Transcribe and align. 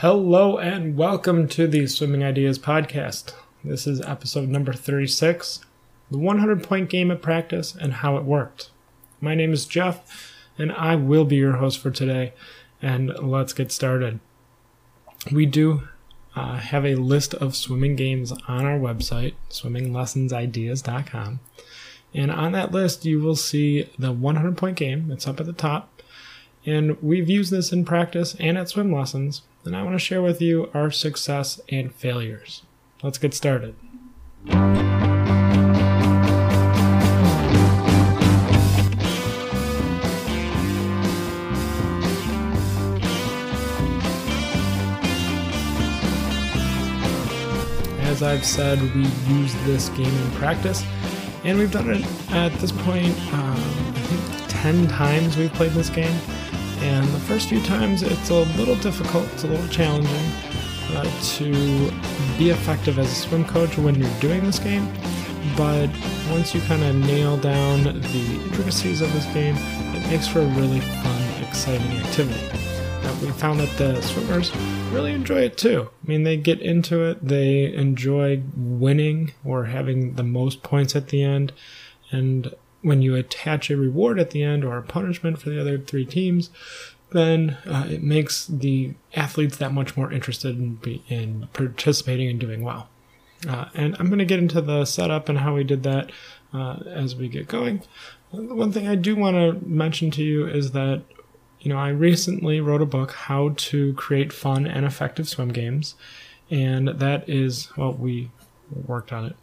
Hello 0.00 0.56
and 0.56 0.96
welcome 0.96 1.46
to 1.48 1.66
the 1.66 1.86
Swimming 1.86 2.24
Ideas 2.24 2.58
Podcast. 2.58 3.34
This 3.62 3.86
is 3.86 4.00
episode 4.00 4.48
number 4.48 4.72
36 4.72 5.60
The 6.10 6.16
100 6.16 6.64
Point 6.64 6.88
Game 6.88 7.10
at 7.10 7.20
Practice 7.20 7.76
and 7.78 7.92
How 7.92 8.16
It 8.16 8.24
Worked. 8.24 8.70
My 9.20 9.34
name 9.34 9.52
is 9.52 9.66
Jeff, 9.66 10.32
and 10.56 10.72
I 10.72 10.96
will 10.96 11.26
be 11.26 11.36
your 11.36 11.56
host 11.56 11.80
for 11.80 11.90
today. 11.90 12.32
And 12.80 13.12
let's 13.18 13.52
get 13.52 13.70
started. 13.70 14.20
We 15.30 15.44
do 15.44 15.82
uh, 16.34 16.56
have 16.56 16.86
a 16.86 16.94
list 16.94 17.34
of 17.34 17.54
swimming 17.54 17.94
games 17.94 18.32
on 18.48 18.64
our 18.64 18.78
website, 18.78 19.34
swimminglessonsideas.com. 19.50 21.40
And 22.14 22.30
on 22.30 22.52
that 22.52 22.72
list, 22.72 23.04
you 23.04 23.20
will 23.20 23.36
see 23.36 23.90
the 23.98 24.12
100 24.12 24.56
point 24.56 24.78
game. 24.78 25.10
It's 25.10 25.28
up 25.28 25.40
at 25.40 25.44
the 25.44 25.52
top. 25.52 26.02
And 26.64 26.96
we've 27.02 27.28
used 27.28 27.52
this 27.52 27.70
in 27.70 27.84
practice 27.84 28.34
and 28.40 28.56
at 28.56 28.70
swim 28.70 28.90
lessons 28.90 29.42
and 29.64 29.76
I 29.76 29.82
want 29.82 29.94
to 29.94 29.98
share 29.98 30.22
with 30.22 30.40
you 30.40 30.70
our 30.74 30.90
success 30.90 31.60
and 31.68 31.94
failures. 31.94 32.62
Let's 33.02 33.18
get 33.18 33.34
started. 33.34 33.74
As 48.02 48.22
I've 48.22 48.44
said, 48.44 48.80
we 48.94 49.06
use 49.28 49.54
this 49.64 49.88
game 49.90 50.06
in 50.06 50.30
practice, 50.32 50.84
and 51.44 51.58
we've 51.58 51.70
done 51.70 51.90
it 51.90 52.04
at 52.32 52.52
this 52.54 52.72
point, 52.72 53.16
um, 53.32 53.56
I 53.56 54.00
think 54.02 54.48
10 54.48 54.88
times 54.88 55.36
we've 55.36 55.52
played 55.52 55.72
this 55.72 55.88
game 55.88 56.14
and 56.82 57.06
the 57.08 57.20
first 57.20 57.48
few 57.48 57.60
times 57.62 58.02
it's 58.02 58.30
a 58.30 58.42
little 58.56 58.76
difficult, 58.76 59.26
it's 59.32 59.44
a 59.44 59.46
little 59.46 59.68
challenging 59.68 60.32
uh, 60.96 61.04
to 61.36 61.52
be 62.38 62.50
effective 62.50 62.98
as 62.98 63.10
a 63.10 63.14
swim 63.14 63.44
coach 63.44 63.76
when 63.78 63.94
you're 63.94 64.20
doing 64.20 64.44
this 64.44 64.58
game. 64.58 64.86
But 65.56 65.90
once 66.30 66.54
you 66.54 66.60
kind 66.62 66.82
of 66.82 66.94
nail 66.96 67.36
down 67.36 67.84
the 67.84 68.40
intricacies 68.44 69.00
of 69.00 69.12
this 69.12 69.26
game, 69.32 69.56
it 69.94 70.06
makes 70.10 70.28
for 70.28 70.40
a 70.40 70.46
really 70.46 70.80
fun, 70.80 71.42
exciting 71.42 71.90
activity. 71.98 72.46
Uh, 73.02 73.16
we 73.22 73.30
found 73.32 73.60
that 73.60 73.76
the 73.78 74.00
swimmers 74.02 74.54
really 74.90 75.12
enjoy 75.12 75.40
it 75.40 75.56
too. 75.56 75.88
I 76.04 76.08
mean, 76.08 76.24
they 76.24 76.36
get 76.36 76.60
into 76.60 77.02
it, 77.04 77.26
they 77.26 77.72
enjoy 77.72 78.42
winning 78.56 79.32
or 79.44 79.64
having 79.66 80.14
the 80.14 80.22
most 80.22 80.62
points 80.62 80.94
at 80.94 81.08
the 81.08 81.22
end, 81.22 81.52
and 82.10 82.54
when 82.82 83.02
you 83.02 83.14
attach 83.14 83.70
a 83.70 83.76
reward 83.76 84.18
at 84.18 84.30
the 84.30 84.42
end 84.42 84.64
or 84.64 84.76
a 84.76 84.82
punishment 84.82 85.38
for 85.38 85.50
the 85.50 85.60
other 85.60 85.78
three 85.78 86.06
teams, 86.06 86.50
then 87.10 87.58
uh, 87.66 87.86
it 87.88 88.02
makes 88.02 88.46
the 88.46 88.94
athletes 89.14 89.56
that 89.58 89.72
much 89.72 89.96
more 89.96 90.12
interested 90.12 90.56
in, 90.56 90.74
be, 90.76 91.02
in 91.08 91.48
participating 91.52 92.28
and 92.28 92.40
doing 92.40 92.62
well. 92.62 92.88
Uh, 93.48 93.66
and 93.74 93.96
I'm 93.98 94.06
going 94.06 94.18
to 94.18 94.24
get 94.24 94.38
into 94.38 94.60
the 94.60 94.84
setup 94.84 95.28
and 95.28 95.38
how 95.38 95.54
we 95.54 95.64
did 95.64 95.82
that 95.82 96.12
uh, 96.52 96.78
as 96.86 97.16
we 97.16 97.28
get 97.28 97.48
going. 97.48 97.82
One 98.30 98.70
thing 98.70 98.86
I 98.86 98.94
do 98.94 99.16
want 99.16 99.36
to 99.36 99.66
mention 99.66 100.10
to 100.12 100.22
you 100.22 100.46
is 100.46 100.72
that, 100.72 101.02
you 101.60 101.70
know, 101.70 101.78
I 101.78 101.88
recently 101.88 102.60
wrote 102.60 102.82
a 102.82 102.86
book, 102.86 103.12
How 103.12 103.54
to 103.56 103.92
Create 103.94 104.32
Fun 104.32 104.66
and 104.66 104.84
Effective 104.84 105.28
Swim 105.28 105.48
Games. 105.48 105.94
And 106.50 106.88
that 106.88 107.28
is, 107.28 107.76
well, 107.76 107.92
we 107.92 108.30
worked 108.86 109.12
on 109.12 109.26
it 109.26 109.36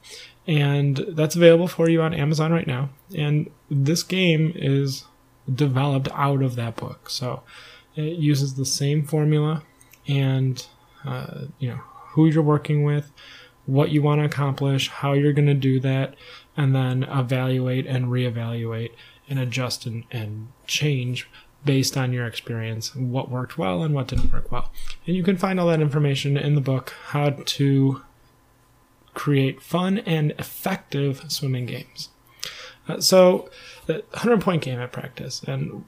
and 0.47 1.05
that's 1.09 1.35
available 1.35 1.67
for 1.67 1.89
you 1.89 2.01
on 2.01 2.13
Amazon 2.13 2.51
right 2.51 2.67
now. 2.67 2.89
And 3.15 3.49
this 3.69 4.03
game 4.03 4.53
is 4.55 5.05
developed 5.53 6.09
out 6.13 6.41
of 6.41 6.55
that 6.55 6.75
book, 6.75 7.09
so 7.09 7.43
it 7.95 8.17
uses 8.17 8.55
the 8.55 8.65
same 8.65 9.03
formula 9.03 9.63
and 10.07 10.65
uh, 11.05 11.45
you 11.59 11.69
know 11.69 11.79
who 12.11 12.27
you're 12.27 12.43
working 12.43 12.83
with, 12.83 13.11
what 13.65 13.91
you 13.91 14.01
want 14.01 14.21
to 14.21 14.25
accomplish, 14.25 14.89
how 14.89 15.13
you're 15.13 15.33
going 15.33 15.47
to 15.47 15.53
do 15.53 15.79
that, 15.79 16.15
and 16.55 16.73
then 16.73 17.03
evaluate 17.03 17.85
and 17.85 18.05
reevaluate 18.05 18.91
and 19.29 19.39
adjust 19.39 19.85
and, 19.85 20.05
and 20.11 20.47
change 20.65 21.29
based 21.65 21.97
on 21.97 22.13
your 22.13 22.25
experience 22.25 22.95
what 22.95 23.29
worked 23.29 23.57
well 23.57 23.83
and 23.83 23.93
what 23.93 24.07
didn't 24.07 24.31
work 24.31 24.51
well. 24.51 24.71
And 25.05 25.15
you 25.15 25.23
can 25.23 25.37
find 25.37 25.59
all 25.59 25.67
that 25.67 25.81
information 25.81 26.37
in 26.37 26.55
the 26.55 26.61
book, 26.61 26.93
How 27.07 27.31
to 27.31 28.01
create 29.17 29.59
fun 29.63 29.97
and 30.05 30.31
effective 30.37 31.23
swimming 31.27 31.65
games. 31.65 32.09
Uh, 32.87 33.01
so, 33.01 33.49
the 33.87 33.95
100 34.11 34.41
point 34.41 34.61
game 34.61 34.79
at 34.79 34.91
practice, 34.91 35.41
and 35.43 35.83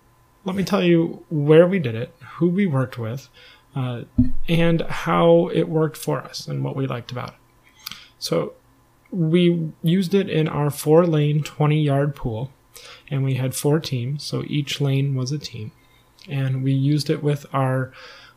let 0.45 0.55
me 0.55 0.63
tell 0.63 0.83
you 0.83 1.23
where 1.29 1.67
we 1.67 1.77
did 1.77 1.93
it, 1.93 2.11
who 2.37 2.49
we 2.49 2.65
worked 2.65 2.97
with, 2.97 3.29
uh, 3.75 4.01
and 4.47 4.81
how 4.81 5.47
it 5.53 5.69
worked 5.69 5.95
for 5.95 6.21
us 6.21 6.47
and 6.47 6.63
what 6.63 6.75
we 6.75 6.87
liked 6.87 7.11
about 7.11 7.29
it. 7.29 7.95
So, 8.17 8.53
we 9.11 9.73
used 9.83 10.15
it 10.15 10.27
in 10.27 10.47
our 10.47 10.71
four 10.71 11.05
lane 11.05 11.43
20 11.43 11.79
yard 11.79 12.15
pool, 12.15 12.51
and 13.11 13.23
we 13.23 13.35
had 13.35 13.53
four 13.53 13.79
teams, 13.79 14.23
so 14.23 14.43
each 14.47 14.81
lane 14.81 15.13
was 15.13 15.31
a 15.31 15.37
team. 15.37 15.71
And 16.27 16.63
we 16.63 16.73
used 16.73 17.11
it 17.11 17.21
with 17.23 17.45
our 17.53 17.91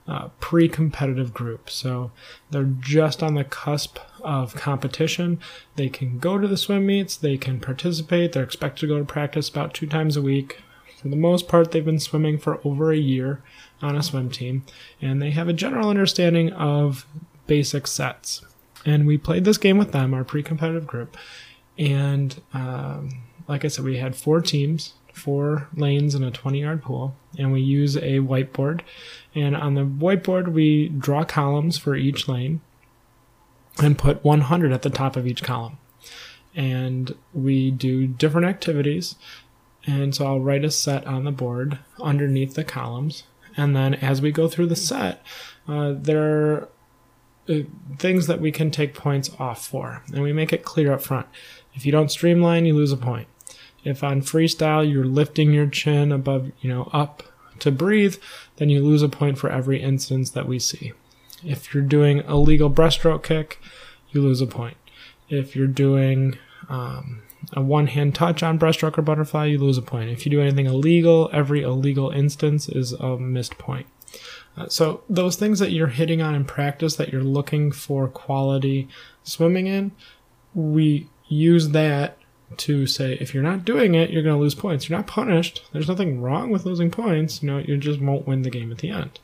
uh, 0.07 0.29
pre 0.41 0.69
competitive 0.69 1.33
group. 1.33 1.71
So 1.71 2.11
they're 2.51 2.65
just 2.65 3.23
on 3.23 3.35
the 3.35 3.45
cusp 3.45 3.99
of 4.25 4.55
competition. 4.55 5.41
They 5.77 5.89
can 5.89 6.19
go 6.19 6.39
to 6.39 6.49
the 6.49 6.57
swim 6.57 6.87
meets, 6.87 7.17
they 7.17 7.37
can 7.37 7.61
participate, 7.61 8.33
they're 8.33 8.43
expected 8.43 8.81
to 8.81 8.87
go 8.87 8.99
to 8.99 9.05
practice 9.05 9.49
about 9.49 9.75
two 9.75 9.87
times 9.87 10.17
a 10.17 10.23
week. 10.23 10.59
For 11.01 11.09
the 11.09 11.17
most 11.17 11.49
part, 11.49 11.73
they've 11.73 11.85
been 11.85 11.99
swimming 11.99 12.39
for 12.39 12.61
over 12.65 12.93
a 12.93 12.97
year 12.97 13.43
on 13.81 13.97
a 13.97 14.03
swim 14.03 14.31
team, 14.31 14.65
and 15.01 15.21
they 15.21 15.31
have 15.31 15.49
a 15.49 15.53
general 15.53 15.89
understanding 15.89 16.53
of 16.53 17.07
basic 17.47 17.87
sets. 17.87 18.45
And 18.87 19.07
we 19.07 19.19
played 19.19 19.45
this 19.45 19.59
game 19.59 19.79
with 19.79 19.93
them, 19.93 20.15
our 20.15 20.25
pre 20.25 20.43
competitive 20.43 20.87
group. 20.87 21.17
And 21.79 22.41
um, 22.55 23.23
like 23.49 23.65
I 23.65 23.69
said, 23.69 23.85
we 23.85 23.97
had 23.97 24.15
four 24.15 24.41
teams 24.41 24.95
four 25.13 25.69
lanes 25.77 26.15
in 26.15 26.23
a 26.23 26.31
20 26.31 26.61
yard 26.61 26.83
pool, 26.83 27.15
and 27.39 27.53
we 27.53 27.61
use 27.61 27.97
a 27.97 28.19
whiteboard. 28.19 28.81
And 29.35 29.57
on 29.57 29.75
the 29.75 29.85
whiteboard, 29.85 30.53
we 30.53 30.89
draw 30.89 31.25
columns 31.25 31.79
for 31.79 31.95
each 31.95 32.29
lane 32.29 32.61
and 33.79 33.99
put 33.99 34.25
100 34.25 34.73
at 34.73 34.83
the 34.83 34.91
top 34.91 35.17
of 35.17 35.27
each 35.27 35.43
column. 35.43 35.79
And 36.55 37.15
we 37.33 37.71
do 37.71 38.07
different 38.07 38.47
activities. 38.47 39.17
And 39.87 40.15
so 40.15 40.27
I'll 40.27 40.41
write 40.41 40.65
a 40.65 40.71
set 40.71 41.07
on 41.07 41.25
the 41.25 41.33
board 41.33 41.79
underneath 42.01 42.55
the 42.55 42.65
columns. 42.65 43.25
And 43.57 43.75
then 43.75 43.95
as 43.95 44.23
we 44.23 44.33
go 44.33 44.49
through 44.49 44.67
the 44.67 44.77
set, 44.77 45.23
uh, 45.67 45.95
there 45.97 46.23
are 46.23 46.69
uh, 47.49 47.61
things 47.99 48.27
that 48.27 48.41
we 48.41 48.53
can 48.53 48.71
take 48.71 48.95
points 48.95 49.31
off 49.39 49.67
for. 49.67 50.03
And 50.13 50.23
we 50.23 50.33
make 50.33 50.53
it 50.53 50.65
clear 50.65 50.93
up 50.93 51.03
front. 51.03 51.27
If 51.75 51.85
you 51.87 51.93
don't 51.93 52.11
streamline, 52.11 52.67
you 52.67 52.75
lose 52.75 52.93
a 52.93 52.97
point. 52.97 53.29
If 53.85 54.05
on 54.05 54.23
freestyle 54.23 54.89
you're 54.89 55.05
lifting 55.05 55.53
your 55.53 55.67
chin 55.67 56.13
above, 56.13 56.53
you 56.61 56.69
know, 56.69 56.89
up 56.93 57.25
to 57.59 57.71
breathe, 57.71 58.17
then 58.57 58.71
you 58.71 58.83
lose 58.83 59.03
a 59.03 59.09
point 59.09 59.39
for 59.39 59.51
every 59.51 59.83
instance 59.83 60.31
that 60.31 60.47
we 60.47 60.59
see. 60.59 60.93
If 61.45 61.73
you're 61.73 61.83
doing 61.83 62.21
a 62.21 62.37
legal 62.37 62.71
breaststroke 62.71 63.23
kick, 63.23 63.61
you 64.11 64.21
lose 64.21 64.41
a 64.41 64.47
point. 64.47 64.77
If 65.29 65.57
you're 65.57 65.67
doing 65.67 66.39
um, 66.69 67.23
a 67.53 67.63
one 67.63 67.89
hand 67.89 68.15
touch 68.15 68.43
on 68.43 68.59
breaststroke 68.59 68.99
or 68.99 69.03
butterfly, 69.03 69.47
you 69.47 69.59
lose 69.59 69.79
a 69.79 69.83
point. 69.83 70.11
If 70.11 70.25
you 70.25 70.31
do 70.31 70.41
anything 70.41 70.67
illegal, 70.67 71.31
every 71.33 71.63
illegal 71.63 72.11
instance 72.11 72.69
is 72.69 72.93
a 72.93 73.19
missed 73.19 73.59
point. 73.59 73.87
Uh, 74.57 74.69
so, 74.69 75.03
those 75.09 75.37
things 75.37 75.59
that 75.59 75.73
you're 75.73 75.87
hitting 75.87 76.21
on 76.21 76.35
in 76.35 76.45
practice 76.45 76.97
that 76.97 77.11
you're 77.11 77.23
looking 77.23 77.73
for 77.73 78.07
quality 78.07 78.87
swimming 79.23 79.67
in, 79.67 79.93
we 80.55 81.09
use 81.27 81.71
that 81.71 82.19
to 82.59 82.87
say 82.87 83.15
if 83.15 83.33
you're 83.33 83.43
not 83.43 83.65
doing 83.65 83.95
it, 83.95 84.11
you're 84.11 84.23
going 84.23 84.37
to 84.37 84.41
lose 84.41 84.55
points. 84.55 84.89
You're 84.89 84.99
not 84.99 85.07
punished. 85.07 85.65
There's 85.73 85.89
nothing 85.89 86.21
wrong 86.21 86.51
with 86.51 86.67
losing 86.67 86.91
points. 86.91 87.43
You 87.43 87.51
know, 87.51 87.59
you 87.59 87.79
just 87.79 88.01
won't 88.01 88.27
win 88.27 88.43
the 88.43 88.51
game 88.51 88.71
at 88.71 88.79
the 88.79 88.91
end. 88.91 89.21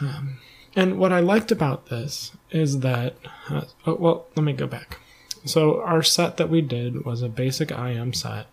Um, 0.00 0.38
and 0.76 0.98
what 0.98 1.12
I 1.12 1.20
liked 1.20 1.50
about 1.50 1.86
this 1.86 2.32
is 2.50 2.80
that, 2.80 3.16
uh, 3.48 3.62
oh, 3.86 3.94
well, 3.94 4.26
let 4.36 4.44
me 4.44 4.52
go 4.52 4.66
back. 4.66 5.00
So 5.44 5.80
our 5.80 6.02
set 6.02 6.36
that 6.36 6.50
we 6.50 6.60
did 6.60 7.04
was 7.04 7.22
a 7.22 7.28
basic 7.28 7.70
IM 7.70 8.12
set. 8.12 8.46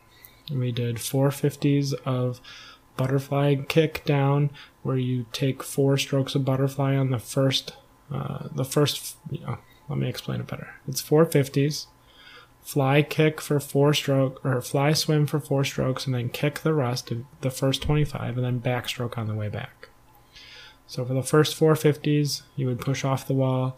We 0.52 0.72
did 0.72 0.98
450s 0.98 1.94
of 2.06 2.42
butterfly 2.98 3.56
kick 3.68 4.04
down, 4.06 4.52
where 4.84 4.98
you 4.98 5.26
take 5.32 5.64
four 5.64 5.98
strokes 5.98 6.36
of 6.36 6.46
butterfly 6.46 6.96
on 6.96 7.12
the 7.12 7.20
first, 7.20 7.74
uh, 8.12 8.48
the 8.54 8.66
first. 8.66 9.18
You 9.30 9.42
know, 9.42 9.58
let 9.90 10.00
me 10.00 10.08
explain 10.08 10.40
it 10.40 10.48
better. 10.48 10.76
It's 10.88 11.02
450s 11.02 11.88
fly 12.64 13.02
kick 13.02 13.42
for 13.42 13.60
four 13.60 13.94
stroke 13.94 14.44
or 14.44 14.62
fly 14.62 14.94
swim 14.94 15.28
for 15.28 15.40
four 15.40 15.64
strokes 15.64 16.06
and 16.06 16.16
then 16.16 16.30
kick 16.30 16.60
the 16.60 16.74
rest 16.74 17.12
of 17.12 17.26
the 17.42 17.52
first 17.52 17.82
25 17.82 18.38
and 18.38 18.46
then 18.46 18.62
backstroke 18.62 19.18
on 19.18 19.28
the 19.28 19.36
way 19.36 19.50
back. 19.50 19.90
So 20.88 21.06
for 21.06 21.14
the 21.14 21.24
first 21.24 21.60
450s, 21.60 22.44
you 22.56 22.68
would 22.68 22.80
push 22.80 23.04
off 23.04 23.28
the 23.28 23.34
wall 23.34 23.78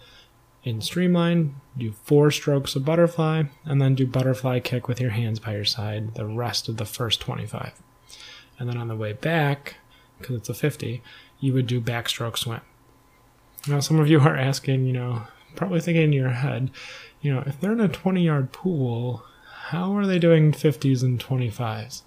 in 0.64 0.82
streamline, 0.82 1.56
do 1.78 1.92
four 1.92 2.32
strokes 2.32 2.76
of 2.76 2.84
butterfly, 2.84 3.44
and 3.64 3.82
then 3.82 3.96
do 3.96 4.08
butterfly 4.08 4.60
kick 4.60 4.88
with 4.88 5.00
your 5.00 5.12
hands 5.12 5.40
by 5.40 5.54
your 5.54 5.66
side 5.66 6.16
the 6.16 6.26
rest 6.26 6.68
of 6.68 6.78
the 6.78 6.86
first 6.86 7.22
25. 7.22 7.74
And 8.58 8.68
then 8.68 8.78
on 8.78 8.88
the 8.88 8.96
way 8.96 9.14
back, 9.14 9.76
because 10.18 10.36
it's 10.36 10.50
a 10.50 10.54
50, 10.54 11.04
you 11.40 11.54
would 11.54 11.68
do 11.68 11.80
backstroke 11.80 12.38
swim. 12.38 12.62
Now, 13.68 13.80
some 13.80 14.00
of 14.00 14.10
you 14.10 14.20
are 14.22 14.36
asking, 14.36 14.86
you 14.86 14.94
know, 14.94 15.24
probably 15.56 15.82
thinking 15.82 16.04
in 16.04 16.14
your 16.14 16.30
head, 16.30 16.72
you 17.22 17.34
know, 17.34 17.44
if 17.46 17.60
they're 17.60 17.74
in 17.74 17.82
a 17.82 17.88
20 17.88 18.24
yard 18.24 18.52
pool, 18.52 19.24
how 19.70 19.96
are 19.96 20.06
they 20.06 20.20
doing 20.20 20.52
50s 20.52 21.04
and 21.04 21.20
25s? 21.20 22.02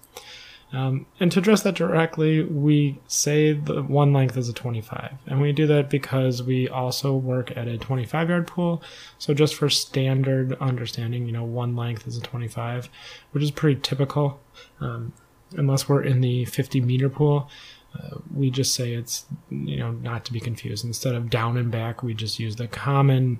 Um, 0.71 1.07
and 1.19 1.31
to 1.31 1.39
address 1.39 1.63
that 1.63 1.75
directly, 1.75 2.43
we 2.43 2.99
say 3.07 3.53
the 3.53 3.81
one 3.81 4.13
length 4.13 4.37
is 4.37 4.49
a 4.49 4.53
25. 4.53 5.13
And 5.25 5.41
we 5.41 5.51
do 5.51 5.65
that 5.67 5.89
because 5.89 6.43
we 6.43 6.69
also 6.69 7.15
work 7.15 7.55
at 7.57 7.67
a 7.67 7.77
25 7.77 8.29
yard 8.29 8.47
pool. 8.47 8.83
So, 9.17 9.33
just 9.33 9.55
for 9.55 9.69
standard 9.69 10.55
understanding, 10.59 11.25
you 11.25 11.31
know, 11.31 11.43
one 11.43 11.75
length 11.75 12.07
is 12.07 12.17
a 12.17 12.21
25, 12.21 12.89
which 13.31 13.43
is 13.43 13.51
pretty 13.51 13.81
typical. 13.81 14.39
Um, 14.79 15.13
unless 15.57 15.89
we're 15.89 16.03
in 16.03 16.21
the 16.21 16.45
50 16.45 16.81
meter 16.81 17.09
pool, 17.09 17.49
uh, 17.97 18.17
we 18.33 18.51
just 18.51 18.75
say 18.75 18.93
it's, 18.93 19.25
you 19.49 19.77
know, 19.77 19.91
not 19.91 20.23
to 20.25 20.33
be 20.33 20.39
confused. 20.39 20.85
Instead 20.85 21.15
of 21.15 21.31
down 21.31 21.57
and 21.57 21.71
back, 21.71 22.03
we 22.03 22.13
just 22.13 22.39
use 22.39 22.57
the 22.57 22.67
common 22.67 23.39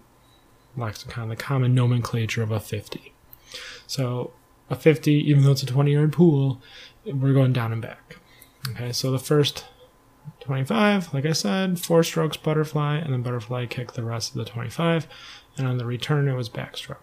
lexicon, 0.75 1.29
the 1.29 1.35
common 1.35 1.75
nomenclature 1.75 2.41
of 2.41 2.51
a 2.51 2.59
50. 2.59 3.13
So, 3.85 4.31
a 4.71 4.75
50, 4.75 5.11
even 5.11 5.43
though 5.43 5.51
it's 5.51 5.63
a 5.63 5.67
20 5.67 5.93
yard 5.93 6.13
pool, 6.13 6.61
we're 7.13 7.33
going 7.33 7.53
down 7.53 7.71
and 7.71 7.81
back. 7.81 8.17
Okay, 8.69 8.91
so 8.91 9.11
the 9.11 9.19
first 9.19 9.65
25, 10.41 11.13
like 11.13 11.25
I 11.25 11.33
said, 11.33 11.79
four 11.79 12.03
strokes 12.03 12.38
butterfly, 12.38 12.97
and 12.97 13.13
then 13.13 13.21
butterfly 13.21 13.65
kick 13.65 13.94
the 13.94 14.03
rest 14.03 14.31
of 14.31 14.38
the 14.38 14.45
25. 14.45 15.07
And 15.57 15.67
on 15.67 15.77
the 15.77 15.85
return, 15.85 16.27
it 16.27 16.35
was 16.35 16.50
backstroke. 16.50 16.97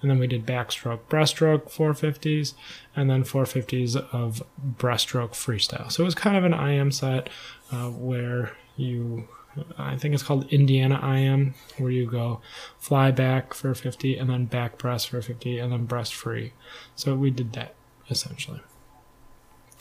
And 0.00 0.10
then 0.10 0.18
we 0.18 0.26
did 0.26 0.46
backstroke, 0.46 1.00
breaststroke, 1.10 1.70
450s, 1.70 2.54
and 2.96 3.10
then 3.10 3.22
450s 3.22 3.96
of 4.12 4.42
breaststroke 4.78 5.32
freestyle. 5.32 5.92
So 5.92 6.02
it 6.02 6.06
was 6.06 6.14
kind 6.14 6.36
of 6.36 6.44
an 6.44 6.54
IM 6.54 6.90
set 6.90 7.28
uh, 7.70 7.90
where 7.90 8.52
you, 8.76 9.28
I 9.76 9.96
think 9.96 10.14
it's 10.14 10.22
called 10.22 10.50
Indiana 10.50 10.98
IM, 11.14 11.54
where 11.76 11.90
you 11.90 12.10
go 12.10 12.40
fly 12.78 13.10
back 13.10 13.52
for 13.52 13.74
50, 13.74 14.16
and 14.16 14.30
then 14.30 14.46
back 14.46 14.78
breast 14.78 15.10
for 15.10 15.20
50, 15.20 15.58
and 15.58 15.70
then 15.70 15.84
breast 15.84 16.14
free. 16.14 16.54
So 16.96 17.14
we 17.14 17.30
did 17.30 17.52
that 17.52 17.74
essentially. 18.08 18.60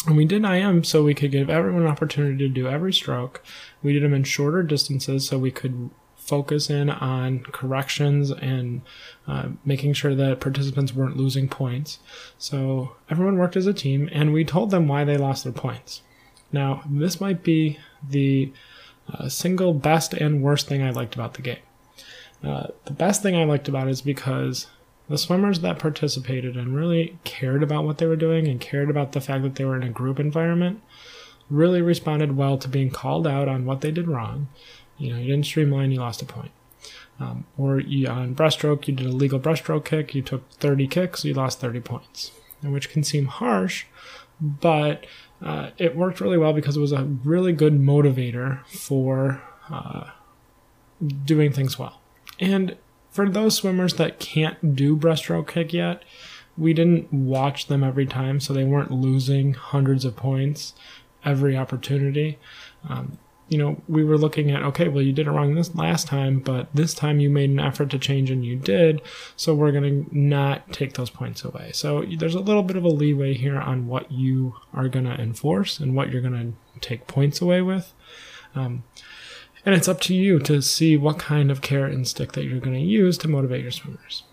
And 0.08 0.16
we 0.16 0.26
did 0.26 0.46
IM 0.46 0.84
so 0.84 1.04
we 1.04 1.14
could 1.14 1.32
give 1.32 1.50
everyone 1.50 1.84
an 1.84 1.88
opportunity 1.88 2.38
to 2.38 2.50
do 2.50 2.68
every 2.68 2.94
stroke. 2.94 3.44
We 3.84 3.94
did 3.94 4.04
them 4.04 4.14
in 4.14 4.24
shorter 4.24 4.64
distances 4.64 5.28
so 5.28 5.38
we 5.38 5.52
could 5.52 5.90
focus 6.16 6.70
in 6.70 6.90
on 6.90 7.40
corrections 7.40 8.30
and 8.30 8.82
uh, 9.28 9.50
making 9.66 9.94
sure 9.94 10.14
that 10.14 10.40
participants 10.40 10.94
weren't 10.94 11.18
losing 11.18 11.50
points. 11.50 12.00
So 12.38 12.96
everyone 13.10 13.38
worked 13.38 13.58
as 13.58 13.66
a 13.66 13.74
team 13.74 14.08
and 14.12 14.32
we 14.32 14.46
told 14.46 14.70
them 14.70 14.88
why 14.88 15.04
they 15.04 15.18
lost 15.18 15.44
their 15.44 15.54
points. 15.54 16.02
Now, 16.52 16.84
this 16.90 17.20
might 17.20 17.44
be 17.44 17.80
the 18.08 18.54
uh, 19.12 19.28
single 19.28 19.74
best 19.74 20.14
and 20.14 20.42
worst 20.42 20.68
thing 20.68 20.84
I 20.84 20.92
liked 20.92 21.16
about 21.16 21.34
the 21.34 21.42
game. 21.42 21.58
Uh, 22.44 22.68
the 22.86 22.94
best 22.94 23.22
thing 23.22 23.36
I 23.36 23.44
liked 23.44 23.68
about 23.68 23.88
it 23.88 23.92
is 23.92 24.02
because 24.02 24.68
the 25.10 25.18
swimmers 25.18 25.60
that 25.62 25.80
participated 25.80 26.56
and 26.56 26.76
really 26.76 27.18
cared 27.24 27.64
about 27.64 27.84
what 27.84 27.98
they 27.98 28.06
were 28.06 28.16
doing 28.16 28.48
and 28.48 28.62
cared 28.62 28.90
about 28.90 29.12
the 29.12 29.22
fact 29.22 29.44
that 29.44 29.56
they 29.56 29.66
were 29.66 29.76
in 29.76 29.84
a 29.84 29.90
group 29.90 30.20
environment 30.20 30.82
really 31.50 31.82
responded 31.82 32.38
well 32.38 32.58
to 32.60 32.68
being 32.68 32.92
called 32.92 33.26
out 33.26 33.48
on 33.48 33.66
what 33.66 33.82
they 33.82 33.92
did 33.92 34.08
wrong. 34.08 34.48
You 34.98 35.12
know, 35.12 35.20
you 35.20 35.28
didn't 35.28 35.46
streamline, 35.46 35.92
you 35.92 36.00
lost 36.00 36.22
a 36.22 36.26
point. 36.26 36.52
Um, 37.20 37.46
or 37.58 37.80
you, 37.80 38.08
on 38.08 38.36
breaststroke, 38.36 38.88
you 38.88 38.94
did 38.94 39.08
a 39.08 39.12
legal 39.12 39.40
breaststroke 39.40 39.84
kick, 39.84 40.16
you 40.16 40.22
took 40.22 40.50
30 40.52 40.88
kicks, 40.88 41.26
you 41.26 41.34
lost 41.34 41.60
30 41.60 41.82
points, 41.82 42.32
which 42.62 42.90
can 42.90 43.04
seem 43.04 43.26
harsh, 43.26 43.86
but 44.40 45.06
uh, 45.42 45.72
it 45.78 45.96
worked 45.98 46.22
really 46.22 46.38
well 46.38 46.54
because 46.54 46.78
it 46.78 46.82
was 46.82 46.92
a 46.92 47.04
really 47.04 47.52
good 47.52 47.74
motivator 47.74 48.66
for 48.68 49.42
uh, 49.70 50.12
doing 51.26 51.52
things 51.52 51.78
well. 51.78 52.00
And 52.40 52.78
for 53.12 53.30
those 53.30 53.56
swimmers 53.56 53.96
that 53.96 54.20
can't 54.20 54.76
do 54.76 54.96
breaststroke 54.96 55.48
kick 55.48 55.74
yet, 55.74 56.04
we 56.58 56.74
didn't 56.74 57.12
watch 57.12 57.68
them 57.68 57.84
every 57.84 58.06
time, 58.06 58.40
so 58.40 58.54
they 58.54 58.66
weren't 58.66 58.92
losing 58.92 59.54
hundreds 59.54 60.06
of 60.06 60.16
points 60.16 60.74
every 61.26 61.58
opportunity. 61.58 62.38
Um, 62.88 63.18
you 63.48 63.58
know, 63.58 63.82
we 63.88 64.04
were 64.04 64.18
looking 64.18 64.52
at, 64.52 64.62
okay, 64.62 64.88
well, 64.88 65.02
you 65.02 65.12
did 65.12 65.26
it 65.26 65.32
wrong 65.32 65.56
this 65.56 65.74
last 65.74 66.08
time, 66.08 66.40
but 66.40 66.68
this 66.74 66.94
time 66.94 67.20
you 67.20 67.32
made 67.32 67.50
an 67.50 67.60
effort 67.60 67.90
to 67.90 67.98
change 67.98 68.30
and 68.30 68.46
you 68.46 68.56
did, 68.56 69.02
so 69.36 69.56
we're 69.56 69.72
going 69.72 70.06
to 70.06 70.18
not 70.18 70.72
take 70.72 70.94
those 70.94 71.10
points 71.10 71.44
away. 71.44 71.72
So 71.74 72.04
there's 72.04 72.36
a 72.36 72.42
little 72.42 72.62
bit 72.62 72.78
of 72.78 72.84
a 72.84 72.90
leeway 72.90 73.34
here 73.34 73.58
on 73.58 73.88
what 73.88 74.12
you 74.12 74.56
are 74.74 74.88
going 74.88 75.06
to 75.06 75.20
enforce 75.20 75.80
and 75.80 75.96
what 75.96 76.12
you're 76.12 76.22
going 76.22 76.54
to 76.74 76.80
take 76.80 77.08
points 77.08 77.42
away 77.42 77.62
with. 77.64 77.92
Um, 78.54 78.84
and 79.66 79.76
it's 79.76 79.88
up 79.88 80.02
to 80.02 80.16
you 80.16 80.40
to 80.40 80.62
see 80.62 80.98
what 80.98 81.20
kind 81.20 81.52
of 81.52 81.62
carrot 81.62 81.94
and 81.94 82.08
stick 82.08 82.34
that 82.34 82.46
you're 82.46 82.60
going 82.60 82.76
to 82.76 82.82
use 82.82 83.18
to 83.20 83.28
motivate 83.28 83.62
your 83.62 83.72
swimmers. 83.72 84.24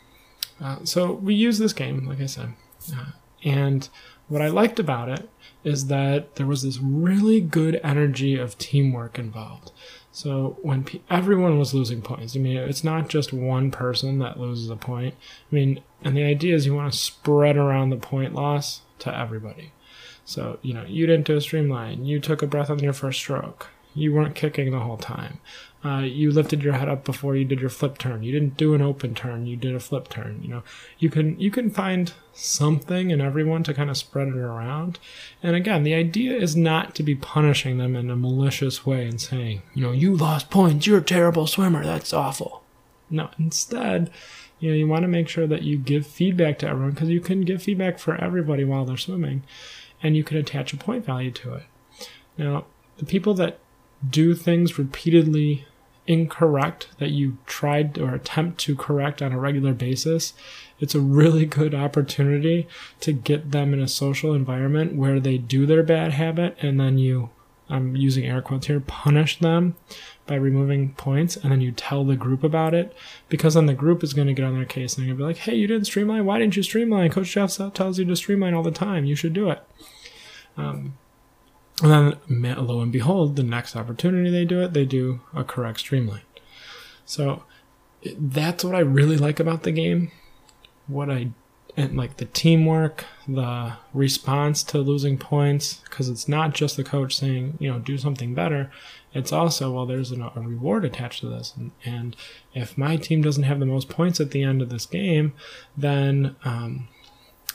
Uh, 0.60 0.78
so 0.84 1.12
we 1.12 1.34
use 1.34 1.58
this 1.58 1.72
game, 1.72 2.06
like 2.06 2.20
I 2.20 2.26
said. 2.26 2.54
Uh, 2.94 3.10
and 3.44 3.88
what 4.28 4.42
I 4.42 4.48
liked 4.48 4.78
about 4.78 5.08
it 5.08 5.28
is 5.64 5.86
that 5.88 6.36
there 6.36 6.46
was 6.46 6.62
this 6.62 6.78
really 6.78 7.40
good 7.40 7.80
energy 7.82 8.36
of 8.38 8.56
teamwork 8.58 9.18
involved. 9.18 9.72
So 10.12 10.56
when 10.62 10.84
pe- 10.84 11.00
everyone 11.10 11.58
was 11.58 11.74
losing 11.74 12.00
points, 12.00 12.34
I 12.34 12.38
mean, 12.38 12.56
it's 12.56 12.84
not 12.84 13.08
just 13.08 13.32
one 13.32 13.70
person 13.70 14.18
that 14.20 14.40
loses 14.40 14.70
a 14.70 14.76
point. 14.76 15.14
I 15.50 15.54
mean, 15.54 15.82
and 16.02 16.16
the 16.16 16.22
idea 16.22 16.54
is 16.54 16.64
you 16.64 16.74
want 16.74 16.92
to 16.92 16.98
spread 16.98 17.56
around 17.56 17.90
the 17.90 17.96
point 17.96 18.34
loss 18.34 18.82
to 19.00 19.16
everybody. 19.16 19.72
So, 20.24 20.58
you 20.62 20.72
know, 20.72 20.84
you 20.84 21.06
didn't 21.06 21.26
do 21.26 21.36
a 21.36 21.40
streamline, 21.40 22.04
you 22.04 22.18
took 22.18 22.42
a 22.42 22.46
breath 22.46 22.70
on 22.70 22.80
your 22.80 22.92
first 22.92 23.18
stroke, 23.20 23.68
you 23.96 24.12
weren't 24.12 24.34
kicking 24.34 24.70
the 24.70 24.80
whole 24.80 24.98
time. 24.98 25.40
Uh, 25.82 26.00
you 26.00 26.30
lifted 26.30 26.62
your 26.62 26.74
head 26.74 26.88
up 26.88 27.04
before 27.04 27.36
you 27.36 27.44
did 27.44 27.60
your 27.60 27.70
flip 27.70 27.96
turn. 27.96 28.22
You 28.22 28.32
didn't 28.32 28.56
do 28.56 28.74
an 28.74 28.82
open 28.82 29.14
turn. 29.14 29.46
You 29.46 29.56
did 29.56 29.74
a 29.74 29.80
flip 29.80 30.08
turn. 30.08 30.40
You 30.42 30.48
know, 30.48 30.62
you 30.98 31.08
can 31.10 31.38
you 31.40 31.50
can 31.50 31.70
find 31.70 32.12
something 32.32 33.10
in 33.10 33.20
everyone 33.20 33.62
to 33.64 33.74
kind 33.74 33.88
of 33.88 33.96
spread 33.96 34.28
it 34.28 34.36
around. 34.36 34.98
And 35.42 35.56
again, 35.56 35.82
the 35.82 35.94
idea 35.94 36.36
is 36.36 36.56
not 36.56 36.94
to 36.96 37.02
be 37.02 37.14
punishing 37.14 37.78
them 37.78 37.96
in 37.96 38.10
a 38.10 38.16
malicious 38.16 38.84
way 38.84 39.06
and 39.06 39.20
saying, 39.20 39.62
you 39.74 39.82
know, 39.82 39.92
you 39.92 40.14
lost 40.14 40.50
points. 40.50 40.86
You're 40.86 40.98
a 40.98 41.02
terrible 41.02 41.46
swimmer. 41.46 41.84
That's 41.84 42.12
awful. 42.12 42.62
No, 43.08 43.30
instead, 43.38 44.10
you 44.58 44.70
know, 44.70 44.76
you 44.76 44.88
want 44.88 45.02
to 45.02 45.08
make 45.08 45.28
sure 45.28 45.46
that 45.46 45.62
you 45.62 45.78
give 45.78 46.06
feedback 46.06 46.58
to 46.58 46.68
everyone 46.68 46.92
because 46.92 47.10
you 47.10 47.20
can 47.20 47.42
give 47.42 47.62
feedback 47.62 47.98
for 47.98 48.16
everybody 48.16 48.64
while 48.64 48.84
they're 48.84 48.96
swimming, 48.96 49.44
and 50.02 50.16
you 50.16 50.24
can 50.24 50.36
attach 50.36 50.72
a 50.72 50.76
point 50.76 51.04
value 51.04 51.30
to 51.30 51.54
it. 51.54 51.62
Now, 52.36 52.66
the 52.98 53.04
people 53.04 53.34
that 53.34 53.58
do 54.10 54.34
things 54.34 54.78
repeatedly 54.78 55.66
incorrect 56.06 56.88
that 56.98 57.10
you 57.10 57.38
tried 57.46 57.98
or 57.98 58.14
attempt 58.14 58.58
to 58.60 58.76
correct 58.76 59.20
on 59.20 59.32
a 59.32 59.38
regular 59.38 59.72
basis, 59.72 60.32
it's 60.78 60.94
a 60.94 61.00
really 61.00 61.46
good 61.46 61.74
opportunity 61.74 62.68
to 63.00 63.12
get 63.12 63.50
them 63.50 63.72
in 63.72 63.80
a 63.80 63.88
social 63.88 64.34
environment 64.34 64.94
where 64.94 65.20
they 65.20 65.38
do 65.38 65.66
their 65.66 65.82
bad 65.82 66.12
habit 66.12 66.56
and 66.60 66.78
then 66.78 66.98
you, 66.98 67.30
I'm 67.68 67.96
using 67.96 68.24
air 68.24 68.42
quotes 68.42 68.66
here, 68.66 68.80
punish 68.80 69.38
them 69.38 69.74
by 70.26 70.34
removing 70.34 70.92
points 70.94 71.36
and 71.36 71.50
then 71.50 71.60
you 71.60 71.72
tell 71.72 72.04
the 72.04 72.16
group 72.16 72.44
about 72.44 72.74
it 72.74 72.94
because 73.28 73.54
then 73.54 73.66
the 73.66 73.74
group 73.74 74.02
is 74.02 74.12
going 74.12 74.28
to 74.28 74.34
get 74.34 74.44
on 74.44 74.54
their 74.54 74.64
case 74.64 74.96
and 74.96 75.02
they're 75.02 75.14
going 75.14 75.18
to 75.18 75.22
be 75.22 75.26
like, 75.26 75.48
hey, 75.48 75.54
you 75.54 75.66
didn't 75.66 75.86
streamline? 75.86 76.24
Why 76.24 76.38
didn't 76.38 76.56
you 76.56 76.62
streamline? 76.62 77.10
Coach 77.10 77.32
Jeff 77.32 77.56
tells 77.74 77.98
you 77.98 78.04
to 78.04 78.16
streamline 78.16 78.54
all 78.54 78.62
the 78.62 78.70
time. 78.70 79.04
You 79.04 79.16
should 79.16 79.32
do 79.32 79.50
it. 79.50 79.62
Um, 80.56 80.94
and 81.82 82.16
then, 82.28 82.66
lo 82.66 82.80
and 82.80 82.92
behold, 82.92 83.36
the 83.36 83.42
next 83.42 83.76
opportunity 83.76 84.30
they 84.30 84.44
do 84.44 84.62
it, 84.62 84.72
they 84.72 84.86
do 84.86 85.20
a 85.34 85.44
correct 85.44 85.80
streamline. 85.80 86.22
So 87.04 87.44
that's 88.18 88.64
what 88.64 88.74
I 88.74 88.80
really 88.80 89.16
like 89.16 89.40
about 89.40 89.62
the 89.62 89.72
game. 89.72 90.10
What 90.86 91.10
I 91.10 91.30
and 91.76 91.96
like 91.96 92.16
the 92.16 92.24
teamwork, 92.24 93.04
the 93.28 93.74
response 93.92 94.62
to 94.64 94.78
losing 94.78 95.18
points, 95.18 95.82
because 95.84 96.08
it's 96.08 96.26
not 96.26 96.54
just 96.54 96.76
the 96.76 96.84
coach 96.84 97.14
saying, 97.14 97.58
you 97.60 97.70
know, 97.70 97.78
do 97.78 97.98
something 97.98 98.34
better. 98.34 98.70
It's 99.12 99.32
also, 99.32 99.72
well, 99.72 99.84
there's 99.84 100.10
a, 100.10 100.32
a 100.34 100.40
reward 100.40 100.86
attached 100.86 101.20
to 101.20 101.28
this. 101.28 101.52
And, 101.56 101.72
and, 101.84 102.16
if 102.54 102.78
my 102.78 102.96
team 102.96 103.20
doesn't 103.20 103.42
have 103.42 103.60
the 103.60 103.66
most 103.66 103.90
points 103.90 104.20
at 104.20 104.30
the 104.30 104.42
end 104.42 104.62
of 104.62 104.70
this 104.70 104.86
game, 104.86 105.34
then, 105.76 106.36
um, 106.44 106.88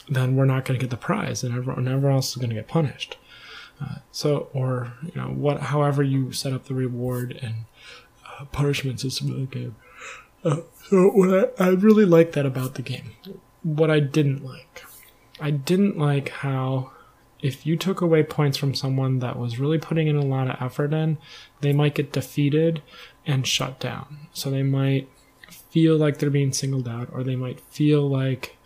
then 0.08 0.36
we're 0.36 0.46
not 0.46 0.66
going 0.66 0.80
to 0.80 0.84
get 0.84 0.92
the 0.92 0.98
prize 0.98 1.44
and 1.44 1.56
everyone, 1.56 1.88
everyone 1.88 2.18
else 2.18 2.30
is 2.30 2.36
going 2.36 2.50
to 2.50 2.56
get 2.56 2.68
punished. 2.68 3.18
So, 4.12 4.50
or 4.54 4.94
you 5.04 5.14
know, 5.16 5.28
what, 5.28 5.62
however 5.62 6.04
you 6.04 6.32
set 6.32 6.54
up 6.54 6.66
the 6.66 6.74
reward 6.74 7.38
and 7.42 7.66
uh, 8.26 8.46
punishment 8.46 9.00
system 9.00 9.32
of 9.32 9.38
the 9.38 9.46
game. 9.46 9.76
Uh, 10.44 10.58
so, 10.90 11.10
what 11.10 11.56
I, 11.60 11.66
I 11.66 11.70
really 11.70 12.06
like 12.06 12.34
that 12.34 12.46
about 12.46 12.76
the 12.76 12.82
game. 12.82 13.12
What 13.64 13.92
I 13.92 14.00
didn't 14.00 14.44
like, 14.44 14.84
I 15.40 15.52
didn't 15.52 15.98
like 15.98 16.30
how 16.30 16.92
if 17.42 17.66
you 17.66 17.76
took 17.76 18.02
away 18.02 18.24
points 18.24 18.58
from 18.58 18.76
someone 18.76 19.20
that 19.20 19.38
was 19.38 19.60
really 19.60 19.80
putting 19.80 20.08
in 20.08 20.16
a 20.16 20.26
lot 20.26 20.50
of 20.50 20.62
effort 20.62 20.94
in, 20.94 21.18
they 21.62 21.74
might 21.74 21.96
get 21.96 22.12
defeated 22.12 22.82
and 23.26 23.48
shut 23.48 23.80
down. 23.80 24.28
So 24.34 24.50
they 24.50 24.64
might 24.64 25.10
feel 25.50 25.98
like 25.98 26.18
they're 26.18 26.30
being 26.30 26.54
singled 26.54 26.88
out, 26.88 27.10
or 27.12 27.24
they 27.24 27.36
might 27.36 27.60
feel 27.60 28.08
like 28.08 28.58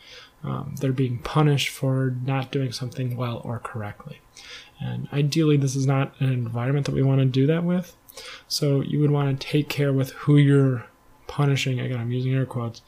um, 0.43 0.75
they're 0.79 0.91
being 0.91 1.19
punished 1.19 1.69
for 1.69 2.15
not 2.25 2.51
doing 2.51 2.72
something 2.72 3.15
well 3.15 3.41
or 3.43 3.60
correctly. 3.60 4.19
And 4.79 5.08
ideally, 5.13 5.58
this 5.58 5.75
is 5.75 5.86
not 5.86 6.13
an 6.20 6.32
environment 6.32 6.86
that 6.86 6.96
we 6.96 7.03
want 7.03 7.20
to 7.20 7.25
do 7.25 7.48
that 7.48 7.63
with. 7.63 7.96
So 8.48 8.82
you 8.82 9.00
would 9.00 9.12
want 9.12 9.39
to 9.39 9.48
take 9.48 9.70
care 9.70 9.94
with 9.94 10.12
who 10.12 10.38
you're 10.38 10.86
punishing. 11.27 11.79
Again, 11.79 12.00
I'm 12.00 12.12
using 12.12 12.34
air 12.34 12.46
quotes 12.46 12.82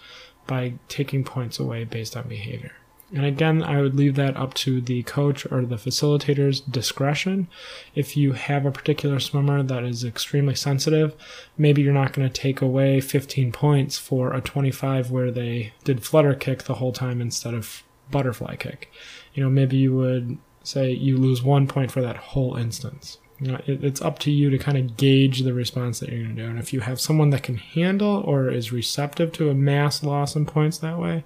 by 0.46 0.74
taking 0.88 1.24
points 1.24 1.60
away 1.60 1.84
based 1.84 2.16
on 2.16 2.28
behavior. 2.28 2.74
And 3.14 3.26
again, 3.26 3.64
I 3.64 3.82
would 3.82 3.96
leave 3.96 4.16
that 4.16 4.36
up 4.36 4.54
to 4.56 4.82
the 4.82 5.04
coach 5.04 5.50
or 5.50 5.66
the 5.66 5.78
facilitator's 5.78 6.60
discretion. 6.60 7.48
If 7.96 8.18
you 8.18 8.34
have 8.34 8.66
a 8.66 8.72
particular 8.72 9.20
swimmer 9.22 9.64
that 9.64 9.86
is 9.86 10.04
extremely 10.04 10.56
sensitive, 10.56 11.16
maybe 11.58 11.82
you're 11.82 11.94
not 11.94 12.12
going 12.12 12.28
to 12.28 12.42
take 12.42 12.62
away 12.62 13.00
15 13.00 13.54
points 13.54 13.98
for 13.98 14.34
a 14.34 14.42
25 14.42 15.10
where 15.10 15.32
they 15.32 15.74
did 15.86 16.04
flutter 16.04 16.34
kick 16.36 16.64
the 16.64 16.76
whole 16.76 16.92
time 16.92 17.22
instead 17.22 17.54
of 17.54 17.84
butterfly 18.12 18.58
kick. 18.58 18.92
You 19.34 19.44
know, 19.44 19.50
maybe 19.50 19.78
you 19.78 19.96
would 19.96 20.38
say 20.68 20.92
you 20.92 21.18
lose 21.18 21.42
one 21.42 21.68
point 21.68 21.92
for 21.92 22.02
that 22.02 22.18
whole 22.18 22.56
instance. 22.56 23.18
You 23.40 23.52
know, 23.52 23.62
it, 23.66 23.84
it's 23.84 24.02
up 24.02 24.20
to 24.20 24.32
you 24.32 24.50
to 24.50 24.58
kind 24.58 24.78
of 24.78 24.98
gauge 24.98 25.42
the 25.42 25.54
response 25.54 26.00
that 26.00 26.10
you're 26.10 26.24
going 26.24 26.36
to 26.36 26.44
do. 26.44 26.50
And 26.50 26.60
if 26.60 26.74
you 26.74 26.82
have 26.82 27.00
someone 27.00 27.30
that 27.30 27.44
can 27.44 27.58
handle 27.58 28.22
or 28.22 28.50
is 28.50 28.72
receptive 28.72 29.32
to 29.34 29.50
a 29.50 29.54
mass 29.54 30.04
loss 30.04 30.36
in 30.36 30.46
points 30.46 30.80
that 30.80 30.98
way, 30.98 31.24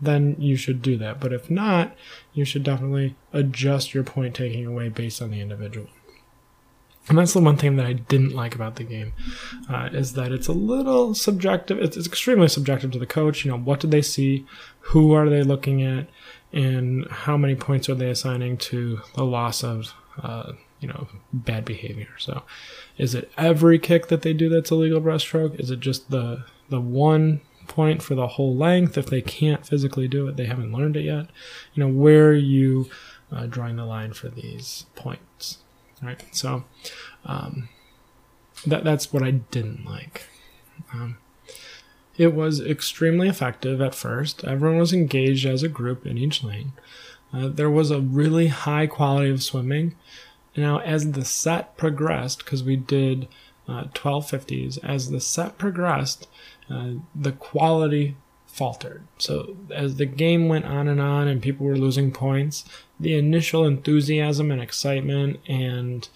then 0.00 0.34
you 0.38 0.56
should 0.56 0.82
do 0.82 0.96
that. 0.98 1.20
But 1.20 1.32
if 1.32 1.50
not, 1.50 1.94
you 2.32 2.44
should 2.44 2.64
definitely 2.64 3.14
adjust 3.32 3.94
your 3.94 4.02
point 4.02 4.34
taking 4.34 4.66
away 4.66 4.88
based 4.88 5.22
on 5.22 5.30
the 5.30 5.40
individual. 5.40 5.88
And 7.08 7.18
that's 7.18 7.32
the 7.32 7.40
one 7.40 7.56
thing 7.56 7.76
that 7.76 7.86
I 7.86 7.94
didn't 7.94 8.34
like 8.34 8.54
about 8.54 8.76
the 8.76 8.84
game, 8.84 9.12
uh, 9.68 9.88
is 9.92 10.12
that 10.12 10.30
it's 10.30 10.46
a 10.46 10.52
little 10.52 11.14
subjective. 11.14 11.78
It's, 11.78 11.96
it's, 11.96 12.06
extremely 12.06 12.46
subjective 12.46 12.92
to 12.92 12.98
the 12.98 13.06
coach. 13.06 13.44
You 13.44 13.50
know, 13.50 13.58
what 13.58 13.80
did 13.80 13.90
they 13.90 14.02
see? 14.02 14.46
Who 14.80 15.12
are 15.12 15.28
they 15.28 15.42
looking 15.42 15.82
at? 15.82 16.08
And 16.52 17.08
how 17.10 17.36
many 17.36 17.54
points 17.54 17.88
are 17.88 17.94
they 17.94 18.10
assigning 18.10 18.58
to 18.58 19.00
the 19.14 19.24
loss 19.24 19.64
of, 19.64 19.94
uh, 20.22 20.52
you 20.80 20.88
know, 20.88 21.08
bad 21.32 21.64
behavior? 21.64 22.10
So, 22.18 22.42
is 22.98 23.14
it 23.14 23.30
every 23.38 23.78
kick 23.78 24.08
that 24.08 24.22
they 24.22 24.32
do 24.34 24.48
that's 24.48 24.70
a 24.70 24.74
legal 24.74 25.00
breaststroke? 25.00 25.58
Is 25.58 25.70
it 25.70 25.80
just 25.80 26.10
the 26.10 26.44
the 26.68 26.80
one 26.80 27.40
point 27.66 28.02
for 28.02 28.14
the 28.14 28.26
whole 28.26 28.54
length. 28.54 28.98
If 28.98 29.06
they 29.06 29.22
can't 29.22 29.66
physically 29.66 30.08
do 30.08 30.28
it, 30.28 30.36
they 30.36 30.46
haven't 30.46 30.72
learned 30.72 30.96
it 30.96 31.02
yet. 31.02 31.26
You 31.74 31.84
know, 31.84 31.88
where 31.88 32.28
are 32.28 32.34
you 32.34 32.88
uh, 33.30 33.46
drawing 33.46 33.76
the 33.76 33.84
line 33.84 34.12
for 34.12 34.28
these 34.28 34.86
points? 34.94 35.58
Right. 36.02 36.22
So 36.32 36.64
um, 37.24 37.68
that 38.66 38.84
that's 38.84 39.12
what 39.12 39.22
I 39.22 39.30
didn't 39.30 39.84
like. 39.84 40.28
Um, 40.92 41.18
it 42.16 42.34
was 42.34 42.60
extremely 42.60 43.28
effective 43.28 43.80
at 43.80 43.94
first. 43.94 44.44
Everyone 44.44 44.78
was 44.78 44.92
engaged 44.92 45.46
as 45.46 45.62
a 45.62 45.68
group 45.68 46.06
in 46.06 46.18
each 46.18 46.42
lane. 46.42 46.72
Uh, 47.32 47.48
there 47.48 47.70
was 47.70 47.90
a 47.90 48.00
really 48.00 48.48
high 48.48 48.86
quality 48.86 49.30
of 49.30 49.42
swimming. 49.42 49.94
Now, 50.56 50.78
as 50.80 51.12
the 51.12 51.24
set 51.24 51.76
progressed, 51.76 52.44
because 52.44 52.62
we 52.62 52.76
did 52.76 53.26
uh, 53.66 53.84
1250s, 53.94 54.78
as 54.84 55.10
the 55.10 55.20
set 55.20 55.56
progressed, 55.56 56.28
uh, 56.68 56.90
the 57.14 57.32
quality 57.32 58.16
faltered. 58.46 59.02
So 59.16 59.56
as 59.70 59.96
the 59.96 60.04
game 60.04 60.48
went 60.48 60.66
on 60.66 60.86
and 60.86 61.00
on 61.00 61.26
and 61.26 61.40
people 61.40 61.64
were 61.64 61.76
losing 61.76 62.12
points, 62.12 62.66
the 63.00 63.16
initial 63.16 63.64
enthusiasm 63.64 64.50
and 64.50 64.60
excitement 64.60 65.40
and 65.48 66.06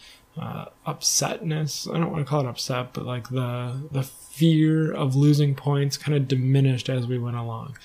uh, 0.40 0.66
upsetness, 0.86 1.92
I 1.92 1.98
don't 1.98 2.12
want 2.12 2.24
to 2.24 2.28
call 2.28 2.40
it 2.40 2.46
upset, 2.46 2.92
but 2.92 3.04
like 3.04 3.30
the 3.30 3.88
the 3.90 4.02
fear 4.02 4.92
of 4.92 5.16
losing 5.16 5.54
points 5.54 5.96
kind 5.96 6.16
of 6.16 6.28
diminished 6.28 6.88
as 6.88 7.06
we 7.06 7.18
went 7.18 7.36
along. 7.36 7.78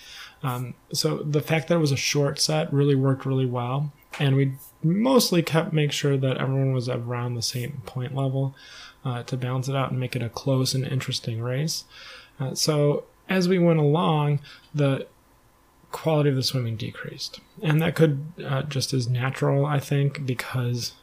Um, 0.43 0.73
so 0.91 1.17
the 1.17 1.41
fact 1.41 1.67
that 1.67 1.75
it 1.75 1.79
was 1.79 1.91
a 1.91 1.97
short 1.97 2.39
set 2.39 2.73
really 2.73 2.95
worked 2.95 3.25
really 3.25 3.45
well, 3.45 3.93
and 4.19 4.35
we 4.35 4.53
mostly 4.83 5.41
kept 5.41 5.71
make 5.71 5.91
sure 5.91 6.17
that 6.17 6.37
everyone 6.37 6.73
was 6.73 6.89
around 6.89 7.35
the 7.35 7.41
same 7.41 7.81
point 7.85 8.15
level 8.15 8.55
uh, 9.05 9.23
to 9.23 9.37
balance 9.37 9.67
it 9.67 9.75
out 9.75 9.91
and 9.91 9.99
make 9.99 10.15
it 10.15 10.23
a 10.23 10.29
close 10.29 10.73
and 10.73 10.85
interesting 10.85 11.41
race. 11.41 11.85
Uh, 12.39 12.53
so 12.55 13.05
as 13.29 13.47
we 13.47 13.59
went 13.59 13.79
along, 13.79 14.39
the 14.73 15.07
quality 15.91 16.29
of 16.29 16.35
the 16.35 16.43
swimming 16.43 16.75
decreased. 16.75 17.39
And 17.61 17.81
that 17.81 17.95
could 17.95 18.33
uh, 18.45 18.63
just 18.63 18.93
as 18.93 19.07
natural, 19.07 19.65
I 19.65 19.79
think, 19.79 20.25
because 20.25 20.93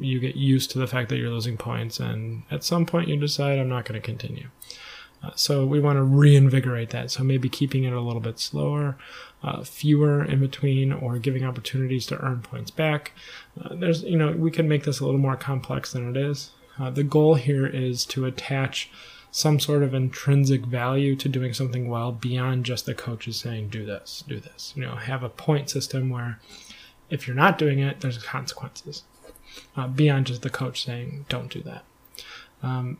you 0.00 0.20
get 0.20 0.36
used 0.36 0.70
to 0.72 0.78
the 0.78 0.86
fact 0.86 1.08
that 1.08 1.16
you're 1.16 1.30
losing 1.30 1.56
points, 1.56 1.98
and 1.98 2.42
at 2.50 2.64
some 2.64 2.86
point 2.86 3.08
you 3.08 3.16
decide, 3.16 3.58
I'm 3.58 3.68
not 3.68 3.84
going 3.84 4.00
to 4.00 4.06
continue. 4.06 4.48
Uh, 5.22 5.30
so 5.34 5.64
we 5.64 5.80
want 5.80 5.96
to 5.96 6.02
reinvigorate 6.02 6.90
that. 6.90 7.10
So 7.10 7.22
maybe 7.22 7.48
keeping 7.48 7.84
it 7.84 7.92
a 7.92 8.00
little 8.00 8.20
bit 8.20 8.38
slower, 8.38 8.96
uh, 9.42 9.62
fewer 9.62 10.24
in 10.24 10.40
between, 10.40 10.92
or 10.92 11.18
giving 11.18 11.44
opportunities 11.44 12.06
to 12.06 12.18
earn 12.18 12.42
points 12.42 12.70
back. 12.70 13.12
Uh, 13.60 13.74
there's, 13.74 14.02
you 14.02 14.16
know, 14.16 14.32
we 14.32 14.50
can 14.50 14.68
make 14.68 14.84
this 14.84 15.00
a 15.00 15.04
little 15.04 15.20
more 15.20 15.36
complex 15.36 15.92
than 15.92 16.08
it 16.08 16.16
is. 16.16 16.50
Uh, 16.78 16.90
the 16.90 17.04
goal 17.04 17.34
here 17.34 17.66
is 17.66 18.04
to 18.06 18.24
attach 18.24 18.90
some 19.30 19.58
sort 19.58 19.82
of 19.82 19.94
intrinsic 19.94 20.66
value 20.66 21.16
to 21.16 21.28
doing 21.28 21.54
something 21.54 21.88
well 21.88 22.12
beyond 22.12 22.66
just 22.66 22.84
the 22.84 22.94
coaches 22.94 23.36
saying, 23.36 23.68
do 23.68 23.86
this, 23.86 24.24
do 24.26 24.40
this. 24.40 24.72
You 24.76 24.82
know, 24.82 24.96
have 24.96 25.22
a 25.22 25.28
point 25.28 25.70
system 25.70 26.10
where 26.10 26.38
if 27.08 27.26
you're 27.26 27.36
not 27.36 27.58
doing 27.58 27.78
it, 27.78 28.00
there's 28.00 28.18
consequences 28.18 29.04
uh, 29.76 29.88
beyond 29.88 30.26
just 30.26 30.42
the 30.42 30.50
coach 30.50 30.84
saying, 30.84 31.26
don't 31.28 31.50
do 31.50 31.60
that. 31.62 31.84
Um, 32.62 32.98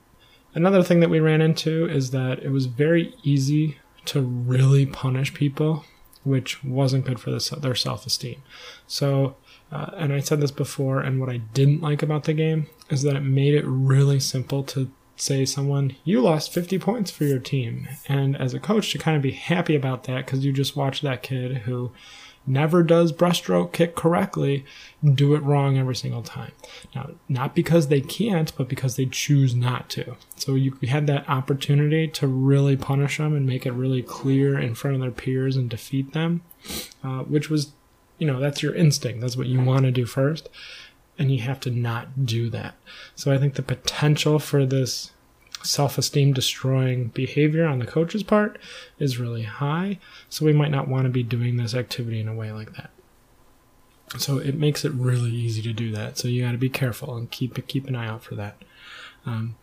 another 0.55 0.83
thing 0.83 1.01
that 1.01 1.11
we 1.11 1.21
ran 1.21 1.41
into 1.41 1.89
is 1.89 2.11
that 2.11 2.41
it 2.41 2.51
was 2.51 2.67
very 2.67 3.15
easy 3.23 3.79
to 4.07 4.21
really 4.21 4.87
punish 4.87 5.33
people, 5.35 5.85
which 6.25 6.63
wasn't 6.65 7.05
good 7.05 7.21
for 7.21 7.31
the, 7.31 7.59
their 7.61 7.75
self 7.75 8.07
esteem. 8.07 8.43
So, 8.87 9.37
uh, 9.71 9.91
and 9.97 10.13
I 10.13 10.21
said 10.21 10.41
this 10.41 10.51
before, 10.51 11.01
and 11.01 11.21
what 11.21 11.29
I 11.29 11.39
didn't 11.39 11.81
like 11.81 12.03
about 12.03 12.25
the 12.25 12.35
game 12.35 12.67
is 12.91 13.03
that 13.03 13.17
it 13.17 13.21
made 13.21 13.55
it 13.55 13.65
really 13.67 14.21
simple 14.21 14.63
to 14.65 14.91
say 15.17 15.45
someone, 15.45 15.95
you 16.05 16.21
lost 16.21 16.53
50 16.53 16.79
points 16.79 17.11
for 17.11 17.25
your 17.25 17.39
team. 17.39 17.89
And 18.09 18.37
as 18.37 18.55
a 18.55 18.61
coach, 18.61 18.91
to 18.93 18.99
kind 18.99 19.17
of 19.17 19.23
be 19.23 19.33
happy 19.33 19.77
about 19.77 20.05
that 20.05 20.27
because 20.27 20.45
you 20.45 20.53
just 20.53 20.77
watched 20.77 21.03
that 21.03 21.23
kid 21.23 21.59
who 21.59 21.93
never 22.47 22.83
does 22.83 23.13
breaststroke 23.13 23.73
kick 23.73 23.95
correctly 23.95 24.65
do 25.15 25.35
it 25.35 25.43
wrong 25.43 25.79
every 25.79 25.97
single 25.97 26.23
time. 26.23 26.53
Now, 26.95 27.11
not 27.29 27.55
because 27.55 27.89
they 27.89 28.01
can't, 28.01 28.53
but 28.57 28.69
because 28.69 28.97
they 28.97 29.07
choose 29.07 29.55
not 29.55 29.89
to. 29.91 30.17
So 30.37 30.55
you 30.55 30.77
had 30.89 31.07
that 31.07 31.29
opportunity 31.29 32.09
to 32.09 32.27
really 32.27 32.77
punish 32.77 33.19
them 33.19 33.35
and 33.35 33.47
make 33.47 33.67
it 33.67 33.73
really 33.73 34.03
clear 34.03 34.59
in 34.59 34.75
front 34.75 34.97
of 34.97 35.01
their 35.01 35.11
peers 35.11 35.57
and 35.57 35.69
defeat 35.71 36.13
them, 36.13 36.43
uh, 37.03 37.21
which 37.21 37.51
was, 37.51 37.73
you 38.19 38.27
know, 38.27 38.41
that's 38.41 38.63
your 38.63 38.75
instinct. 38.75 39.21
That's 39.21 39.37
what 39.37 39.47
you 39.47 39.61
want 39.61 39.85
to 39.85 39.91
do 39.91 40.07
first 40.07 40.49
and 41.19 41.31
you 41.31 41.41
have 41.41 41.61
to 41.61 41.71
not 41.71 42.27
do 42.27 42.51
that. 42.51 42.75
So 43.15 43.33
I 43.33 43.39
think 43.39 43.55
the 43.55 43.63
potential 43.63 44.39
for 44.39 44.65
this 44.67 45.13
self 45.63 45.99
esteem 45.99 46.33
destroying 46.33 47.09
behavior 47.09 47.67
on 47.67 47.79
the 47.79 47.87
coach's 47.87 48.23
part 48.23 48.59
is 48.99 49.19
really 49.19 49.43
high. 49.43 49.99
So 50.29 50.45
we 50.45 50.53
might 50.53 50.71
not 50.71 50.89
want 50.89 51.05
to 51.05 51.11
be 51.11 51.23
doing 51.23 51.57
this 51.57 51.75
activity 51.75 52.21
in 52.21 52.29
a 52.29 52.35
way 52.35 52.53
like 52.53 52.75
that. 52.77 52.91
So 54.19 54.39
it 54.39 54.57
makes 54.57 54.85
it 54.85 54.93
really 54.93 55.31
easy 55.31 55.63
to 55.63 55.73
do 55.73 55.91
that. 55.93 56.19
So 56.19 56.29
you 56.29 56.43
got 56.43 56.53
to 56.53 56.59
be 56.59 56.69
careful 56.69 57.17
and 57.17 57.31
keep 57.31 57.67
keep 57.67 57.87
an 57.87 57.97
eye 57.97 58.09
out 58.09 58.23
for 58.23 58.35
that. 58.35 58.57
Um, 59.25 59.57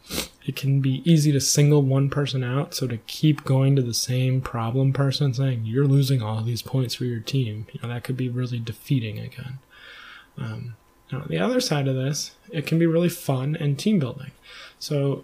it 0.45 0.55
can 0.55 0.79
be 0.79 1.01
easy 1.09 1.31
to 1.33 1.41
single 1.41 1.81
one 1.81 2.09
person 2.09 2.43
out. 2.43 2.73
So 2.73 2.87
to 2.87 2.97
keep 2.97 3.43
going 3.43 3.75
to 3.75 3.81
the 3.81 3.93
same 3.93 4.41
problem 4.41 4.93
person 4.93 5.33
saying 5.33 5.65
you're 5.65 5.85
losing 5.85 6.21
all 6.21 6.41
these 6.41 6.61
points 6.61 6.95
for 6.95 7.05
your 7.05 7.19
team, 7.19 7.67
you 7.71 7.79
know 7.81 7.89
that 7.89 8.03
could 8.03 8.17
be 8.17 8.29
really 8.29 8.59
defeating 8.59 9.19
again. 9.19 9.59
Um, 10.37 10.75
now, 11.11 11.21
on 11.21 11.27
the 11.27 11.39
other 11.39 11.59
side 11.59 11.87
of 11.87 11.95
this, 11.95 12.31
it 12.51 12.65
can 12.65 12.79
be 12.79 12.85
really 12.85 13.09
fun 13.09 13.57
and 13.59 13.77
team 13.77 13.99
building. 13.99 14.31
So, 14.77 15.23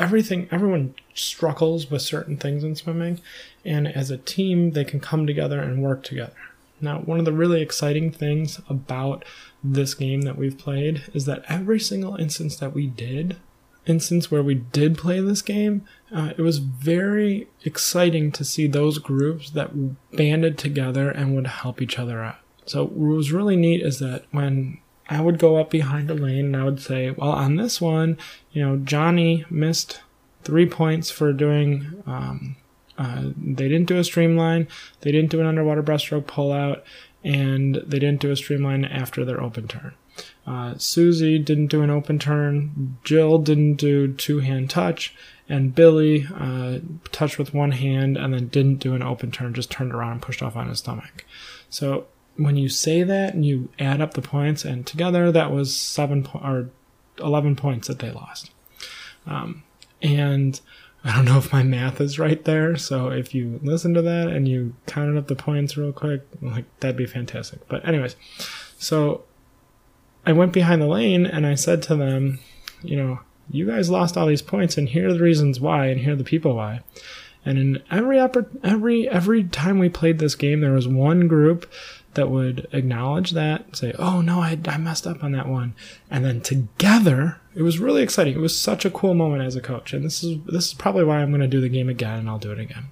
everything, 0.00 0.48
everyone 0.50 0.94
struggles 1.14 1.90
with 1.90 2.02
certain 2.02 2.36
things 2.36 2.64
in 2.64 2.74
swimming, 2.74 3.20
and 3.64 3.86
as 3.86 4.10
a 4.10 4.16
team, 4.16 4.72
they 4.72 4.84
can 4.84 4.98
come 4.98 5.26
together 5.26 5.60
and 5.60 5.82
work 5.82 6.02
together. 6.02 6.32
Now, 6.80 7.00
one 7.00 7.18
of 7.18 7.26
the 7.26 7.32
really 7.32 7.60
exciting 7.60 8.10
things 8.10 8.60
about 8.68 9.24
this 9.62 9.92
game 9.94 10.22
that 10.22 10.38
we've 10.38 10.56
played 10.56 11.02
is 11.12 11.26
that 11.26 11.44
every 11.46 11.78
single 11.78 12.16
instance 12.16 12.56
that 12.56 12.74
we 12.74 12.86
did, 12.86 13.36
instance 13.86 14.30
where 14.30 14.42
we 14.42 14.54
did 14.54 14.96
play 14.96 15.20
this 15.20 15.42
game, 15.42 15.84
uh, 16.10 16.32
it 16.36 16.40
was 16.40 16.58
very 16.58 17.48
exciting 17.64 18.32
to 18.32 18.44
see 18.44 18.66
those 18.66 18.98
groups 18.98 19.50
that 19.50 19.70
banded 20.16 20.56
together 20.56 21.10
and 21.10 21.34
would 21.34 21.46
help 21.46 21.82
each 21.82 21.98
other 21.98 22.22
out. 22.22 22.38
So 22.64 22.84
what 22.84 23.16
was 23.16 23.32
really 23.32 23.56
neat 23.56 23.82
is 23.82 23.98
that 23.98 24.24
when 24.30 24.78
I 25.10 25.20
would 25.20 25.38
go 25.38 25.56
up 25.56 25.70
behind 25.70 26.08
a 26.08 26.14
lane 26.14 26.46
and 26.46 26.56
I 26.56 26.64
would 26.64 26.80
say, 26.80 27.10
well, 27.10 27.32
on 27.32 27.56
this 27.56 27.80
one, 27.80 28.16
you 28.52 28.64
know, 28.64 28.76
Johnny 28.76 29.44
missed 29.50 30.00
three 30.44 30.66
points 30.66 31.10
for 31.10 31.32
doing. 31.32 32.02
Um, 32.06 32.56
uh, 32.96 33.30
they 33.36 33.68
didn't 33.68 33.86
do 33.88 33.98
a 33.98 34.04
streamline, 34.04 34.68
they 35.00 35.10
didn't 35.10 35.30
do 35.30 35.40
an 35.40 35.46
underwater 35.46 35.82
breaststroke 35.82 36.24
pullout, 36.24 36.82
and 37.24 37.76
they 37.86 37.98
didn't 37.98 38.20
do 38.20 38.30
a 38.30 38.36
streamline 38.36 38.84
after 38.84 39.24
their 39.24 39.42
open 39.42 39.66
turn. 39.66 39.94
Uh, 40.46 40.74
Susie 40.76 41.38
didn't 41.38 41.68
do 41.68 41.82
an 41.82 41.90
open 41.90 42.18
turn. 42.18 42.98
Jill 43.04 43.38
didn't 43.38 43.76
do 43.76 44.12
two 44.12 44.40
hand 44.40 44.70
touch, 44.70 45.14
and 45.48 45.74
Billy 45.74 46.26
uh, 46.34 46.78
touched 47.10 47.38
with 47.38 47.54
one 47.54 47.72
hand 47.72 48.16
and 48.16 48.34
then 48.34 48.48
didn't 48.48 48.76
do 48.76 48.94
an 48.94 49.02
open 49.02 49.30
turn, 49.30 49.54
just 49.54 49.70
turned 49.70 49.92
around 49.92 50.12
and 50.12 50.22
pushed 50.22 50.42
off 50.42 50.56
on 50.56 50.68
his 50.68 50.78
stomach. 50.78 51.24
So 51.68 52.06
when 52.40 52.56
you 52.56 52.68
say 52.68 53.02
that 53.02 53.34
and 53.34 53.44
you 53.44 53.68
add 53.78 54.00
up 54.00 54.14
the 54.14 54.22
points, 54.22 54.64
and 54.64 54.86
together 54.86 55.30
that 55.30 55.52
was 55.52 55.76
seven 55.76 56.24
po- 56.24 56.40
or 56.40 56.70
eleven 57.18 57.54
points 57.54 57.88
that 57.88 57.98
they 57.98 58.10
lost. 58.10 58.50
Um, 59.26 59.62
and 60.02 60.60
I 61.04 61.14
don't 61.14 61.24
know 61.24 61.38
if 61.38 61.52
my 61.52 61.62
math 61.62 62.00
is 62.00 62.18
right 62.18 62.42
there. 62.44 62.76
So 62.76 63.08
if 63.08 63.34
you 63.34 63.60
listen 63.62 63.94
to 63.94 64.02
that 64.02 64.28
and 64.28 64.48
you 64.48 64.74
counted 64.86 65.18
up 65.18 65.28
the 65.28 65.36
points 65.36 65.76
real 65.76 65.92
quick, 65.92 66.22
like 66.40 66.64
that'd 66.80 66.96
be 66.96 67.06
fantastic. 67.06 67.66
But 67.68 67.86
anyways, 67.86 68.16
so 68.78 69.24
I 70.26 70.32
went 70.32 70.52
behind 70.52 70.82
the 70.82 70.86
lane 70.86 71.26
and 71.26 71.46
I 71.46 71.54
said 71.54 71.82
to 71.84 71.96
them, 71.96 72.38
you 72.82 72.96
know, 72.96 73.20
you 73.50 73.66
guys 73.66 73.90
lost 73.90 74.16
all 74.16 74.26
these 74.26 74.42
points 74.42 74.76
and 74.76 74.88
here 74.88 75.08
are 75.08 75.12
the 75.12 75.20
reasons 75.20 75.58
why 75.60 75.86
and 75.86 76.00
here 76.00 76.12
are 76.12 76.16
the 76.16 76.24
people 76.24 76.56
why. 76.56 76.80
And 77.44 77.58
in 77.58 77.82
every 77.90 78.18
every 78.62 79.08
every 79.08 79.44
time 79.44 79.78
we 79.78 79.88
played 79.88 80.18
this 80.18 80.34
game, 80.34 80.60
there 80.60 80.72
was 80.72 80.86
one 80.86 81.26
group 81.26 81.70
that 82.14 82.30
would 82.30 82.66
acknowledge 82.72 83.32
that, 83.32 83.76
say, 83.76 83.92
"Oh 83.98 84.20
no, 84.20 84.40
I, 84.40 84.58
I 84.66 84.76
messed 84.78 85.06
up 85.06 85.22
on 85.22 85.32
that 85.32 85.48
one," 85.48 85.74
and 86.10 86.24
then 86.24 86.40
together, 86.40 87.40
it 87.54 87.62
was 87.62 87.78
really 87.78 88.02
exciting. 88.02 88.34
It 88.34 88.40
was 88.40 88.56
such 88.56 88.84
a 88.84 88.90
cool 88.90 89.14
moment 89.14 89.42
as 89.42 89.56
a 89.56 89.60
coach, 89.60 89.92
and 89.92 90.04
this 90.04 90.22
is 90.24 90.38
this 90.46 90.68
is 90.68 90.74
probably 90.74 91.04
why 91.04 91.20
I'm 91.20 91.30
going 91.30 91.40
to 91.40 91.48
do 91.48 91.60
the 91.60 91.68
game 91.68 91.88
again, 91.88 92.18
and 92.18 92.28
I'll 92.28 92.38
do 92.38 92.52
it 92.52 92.58
again. 92.58 92.88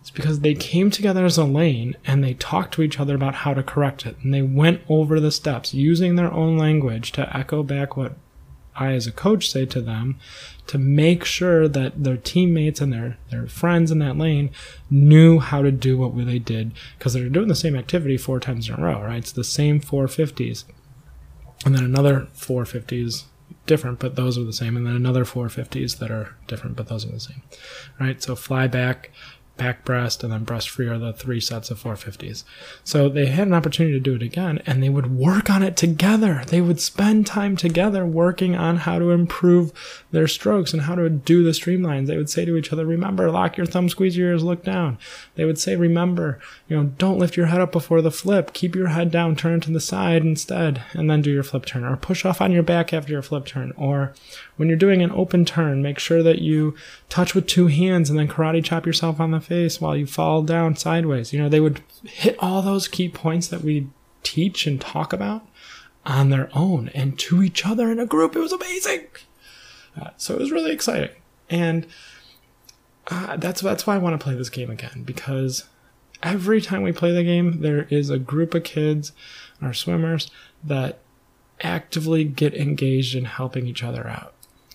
It's 0.00 0.10
because 0.12 0.40
they 0.40 0.54
came 0.54 0.90
together 0.90 1.24
as 1.24 1.36
a 1.36 1.44
lane 1.44 1.96
and 2.06 2.22
they 2.22 2.34
talked 2.34 2.74
to 2.74 2.82
each 2.82 3.00
other 3.00 3.16
about 3.16 3.34
how 3.34 3.54
to 3.54 3.62
correct 3.64 4.06
it, 4.06 4.16
and 4.22 4.32
they 4.32 4.42
went 4.42 4.82
over 4.88 5.18
the 5.18 5.32
steps 5.32 5.74
using 5.74 6.14
their 6.14 6.32
own 6.32 6.56
language 6.56 7.10
to 7.12 7.36
echo 7.36 7.64
back 7.64 7.96
what 7.96 8.16
I, 8.78 8.92
as 8.92 9.06
a 9.06 9.12
coach, 9.12 9.50
say 9.50 9.66
to 9.66 9.80
them 9.80 10.18
to 10.66 10.78
make 10.78 11.24
sure 11.24 11.68
that 11.68 12.02
their 12.02 12.16
teammates 12.16 12.80
and 12.80 12.92
their, 12.92 13.18
their 13.30 13.46
friends 13.46 13.90
in 13.90 13.98
that 14.00 14.16
lane 14.16 14.50
knew 14.90 15.38
how 15.38 15.62
to 15.62 15.70
do 15.70 15.96
what 15.96 16.16
they 16.26 16.38
did 16.38 16.72
because 16.98 17.14
they're 17.14 17.28
doing 17.28 17.48
the 17.48 17.54
same 17.54 17.76
activity 17.76 18.16
four 18.16 18.40
times 18.40 18.68
in 18.68 18.74
a 18.74 18.82
row, 18.82 19.02
right? 19.02 19.18
It's 19.18 19.32
the 19.32 19.44
same 19.44 19.80
450s. 19.80 20.64
And 21.64 21.74
then 21.74 21.84
another 21.84 22.28
450s 22.36 23.24
different, 23.66 23.98
but 23.98 24.16
those 24.16 24.36
are 24.38 24.44
the 24.44 24.52
same. 24.52 24.76
And 24.76 24.86
then 24.86 24.96
another 24.96 25.24
450s 25.24 25.98
that 25.98 26.10
are 26.10 26.34
different, 26.46 26.76
but 26.76 26.88
those 26.88 27.04
are 27.04 27.12
the 27.12 27.20
same, 27.20 27.42
right? 27.98 28.22
So 28.22 28.34
fly 28.34 28.66
back, 28.66 29.10
back 29.56 29.84
breast, 29.84 30.22
and 30.22 30.32
then 30.32 30.44
breast 30.44 30.68
free 30.68 30.86
are 30.86 30.98
the 30.98 31.12
three 31.12 31.40
sets 31.40 31.70
of 31.70 31.82
450s. 31.82 32.44
So 32.84 33.08
they 33.08 33.26
had 33.26 33.46
an 33.46 33.54
opportunity 33.54 33.94
to 33.94 34.00
do 34.00 34.14
it 34.14 34.22
again, 34.22 34.62
and 34.66 34.82
they 34.82 34.88
would 34.88 35.16
work 35.16 35.48
on 35.50 35.62
it 35.62 35.76
together. 35.76 36.42
They 36.46 36.60
would 36.60 36.80
spend 36.80 37.26
time 37.26 37.56
together 37.56 38.04
working 38.04 38.54
on 38.54 38.78
how 38.78 38.98
to 38.98 39.10
improve 39.10 39.72
their 40.10 40.28
strokes 40.28 40.72
and 40.72 40.82
how 40.82 40.94
to 40.94 41.08
do 41.08 41.42
the 41.42 41.50
streamlines. 41.50 42.06
They 42.06 42.16
would 42.16 42.30
say 42.30 42.44
to 42.44 42.56
each 42.56 42.72
other, 42.72 42.84
remember, 42.84 43.30
lock 43.30 43.56
your 43.56 43.66
thumb, 43.66 43.88
squeeze 43.88 44.16
your 44.16 44.30
ears, 44.30 44.44
look 44.44 44.62
down. 44.62 44.98
They 45.34 45.44
would 45.44 45.58
say, 45.58 45.76
remember, 45.76 46.38
you 46.68 46.76
know, 46.76 46.84
don't 46.98 47.18
lift 47.18 47.36
your 47.36 47.46
head 47.46 47.60
up 47.60 47.72
before 47.72 48.02
the 48.02 48.10
flip. 48.10 48.52
Keep 48.52 48.74
your 48.74 48.88
head 48.88 49.10
down, 49.10 49.36
turn 49.36 49.60
to 49.60 49.72
the 49.72 49.80
side 49.80 50.22
instead, 50.22 50.82
and 50.92 51.10
then 51.10 51.22
do 51.22 51.30
your 51.30 51.42
flip 51.42 51.64
turn. 51.64 51.84
Or 51.84 51.96
push 51.96 52.24
off 52.24 52.40
on 52.40 52.52
your 52.52 52.62
back 52.62 52.92
after 52.92 53.12
your 53.12 53.22
flip 53.22 53.46
turn. 53.46 53.72
Or 53.76 54.14
when 54.56 54.68
you're 54.68 54.76
doing 54.76 55.02
an 55.02 55.12
open 55.12 55.44
turn, 55.44 55.82
make 55.82 55.98
sure 55.98 56.22
that 56.22 56.40
you 56.40 56.74
touch 57.08 57.34
with 57.34 57.46
two 57.46 57.68
hands 57.68 58.10
and 58.10 58.18
then 58.18 58.28
karate 58.28 58.64
chop 58.64 58.86
yourself 58.86 59.20
on 59.20 59.30
the 59.30 59.40
face 59.46 59.80
while 59.80 59.96
you 59.96 60.06
fall 60.06 60.42
down 60.42 60.76
sideways. 60.76 61.32
You 61.32 61.40
know, 61.40 61.48
they 61.48 61.60
would 61.60 61.82
hit 62.04 62.36
all 62.38 62.62
those 62.62 62.88
key 62.88 63.08
points 63.08 63.48
that 63.48 63.62
we 63.62 63.88
teach 64.22 64.66
and 64.66 64.80
talk 64.80 65.12
about 65.12 65.46
on 66.04 66.30
their 66.30 66.48
own 66.52 66.88
and 66.94 67.18
to 67.18 67.42
each 67.42 67.66
other 67.66 67.90
in 67.90 67.98
a 67.98 68.06
group. 68.06 68.36
It 68.36 68.40
was 68.40 68.52
amazing. 68.52 69.06
Uh, 70.00 70.10
so 70.16 70.34
it 70.34 70.40
was 70.40 70.52
really 70.52 70.72
exciting. 70.72 71.10
And 71.48 71.86
uh, 73.08 73.36
that's 73.36 73.60
that's 73.60 73.86
why 73.86 73.94
I 73.94 73.98
want 73.98 74.18
to 74.18 74.22
play 74.22 74.34
this 74.34 74.50
game 74.50 74.70
again 74.70 75.02
because 75.04 75.64
every 76.22 76.60
time 76.60 76.82
we 76.82 76.92
play 76.92 77.12
the 77.12 77.22
game, 77.22 77.60
there 77.60 77.86
is 77.90 78.10
a 78.10 78.18
group 78.18 78.54
of 78.54 78.64
kids, 78.64 79.12
our 79.62 79.72
swimmers, 79.72 80.30
that 80.62 80.98
actively 81.62 82.24
get 82.24 82.54
engaged 82.54 83.14
in 83.14 83.24
helping 83.24 83.66
each 83.66 83.82
other 83.82 84.06
out. 84.08 84.34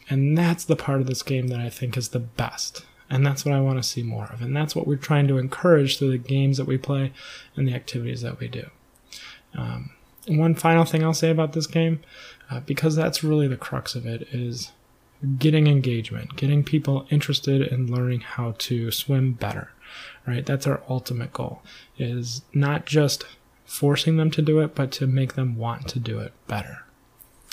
And 0.10 0.38
that's 0.38 0.66
the 0.66 0.76
part 0.76 1.02
of 1.02 1.08
this 1.08 1.24
game 1.24 1.48
that 1.48 1.60
I 1.60 1.70
think 1.70 1.96
is 1.96 2.10
the 2.10 2.20
best. 2.20 2.86
And 3.12 3.26
that's 3.26 3.44
what 3.44 3.54
I 3.54 3.60
want 3.60 3.78
to 3.78 3.88
see 3.88 4.04
more 4.04 4.30
of. 4.32 4.42
And 4.42 4.56
that's 4.56 4.74
what 4.74 4.88
we're 4.88 4.96
trying 4.96 5.28
to 5.28 5.38
encourage 5.38 6.00
through 6.00 6.12
the 6.12 6.18
games 6.18 6.58
that 6.58 6.66
we 6.66 6.78
play 6.78 7.12
and 7.58 7.68
the 7.68 7.76
activities 7.76 8.22
that 8.22 8.40
we 8.40 8.48
do. 8.48 8.70
Um, 9.54 9.92
one 10.28 10.56
final 10.56 10.86
thing 10.86 11.04
I'll 11.04 11.14
say 11.14 11.30
about 11.30 11.52
this 11.52 11.68
game, 11.68 12.00
uh, 12.50 12.62
because 12.62 12.96
that's 12.96 13.24
really 13.24 13.50
the 13.50 13.58
crux 13.58 13.96
of 13.96 14.06
it, 14.06 14.30
is 14.32 14.72
getting 15.38 15.68
engagement, 15.68 16.38
getting 16.38 16.64
people 16.64 17.06
interested 17.10 17.62
in 17.62 17.94
learning 17.94 18.22
how 18.22 18.56
to 18.60 18.92
swim 18.92 19.34
better. 19.34 19.72
Right? 20.26 20.46
That's 20.46 20.66
our 20.66 20.82
ultimate 20.88 21.34
goal. 21.34 21.62
Is 21.98 22.44
not 22.54 22.86
just 22.86 23.26
forcing 23.66 24.16
them 24.16 24.32
to 24.32 24.42
do 24.42 24.60
it, 24.60 24.74
but 24.74 24.92
to 24.94 25.06
make 25.06 25.34
them 25.34 25.58
want 25.58 25.90
to 25.90 26.00
do 26.00 26.20
it 26.20 26.32
better. 26.48 26.86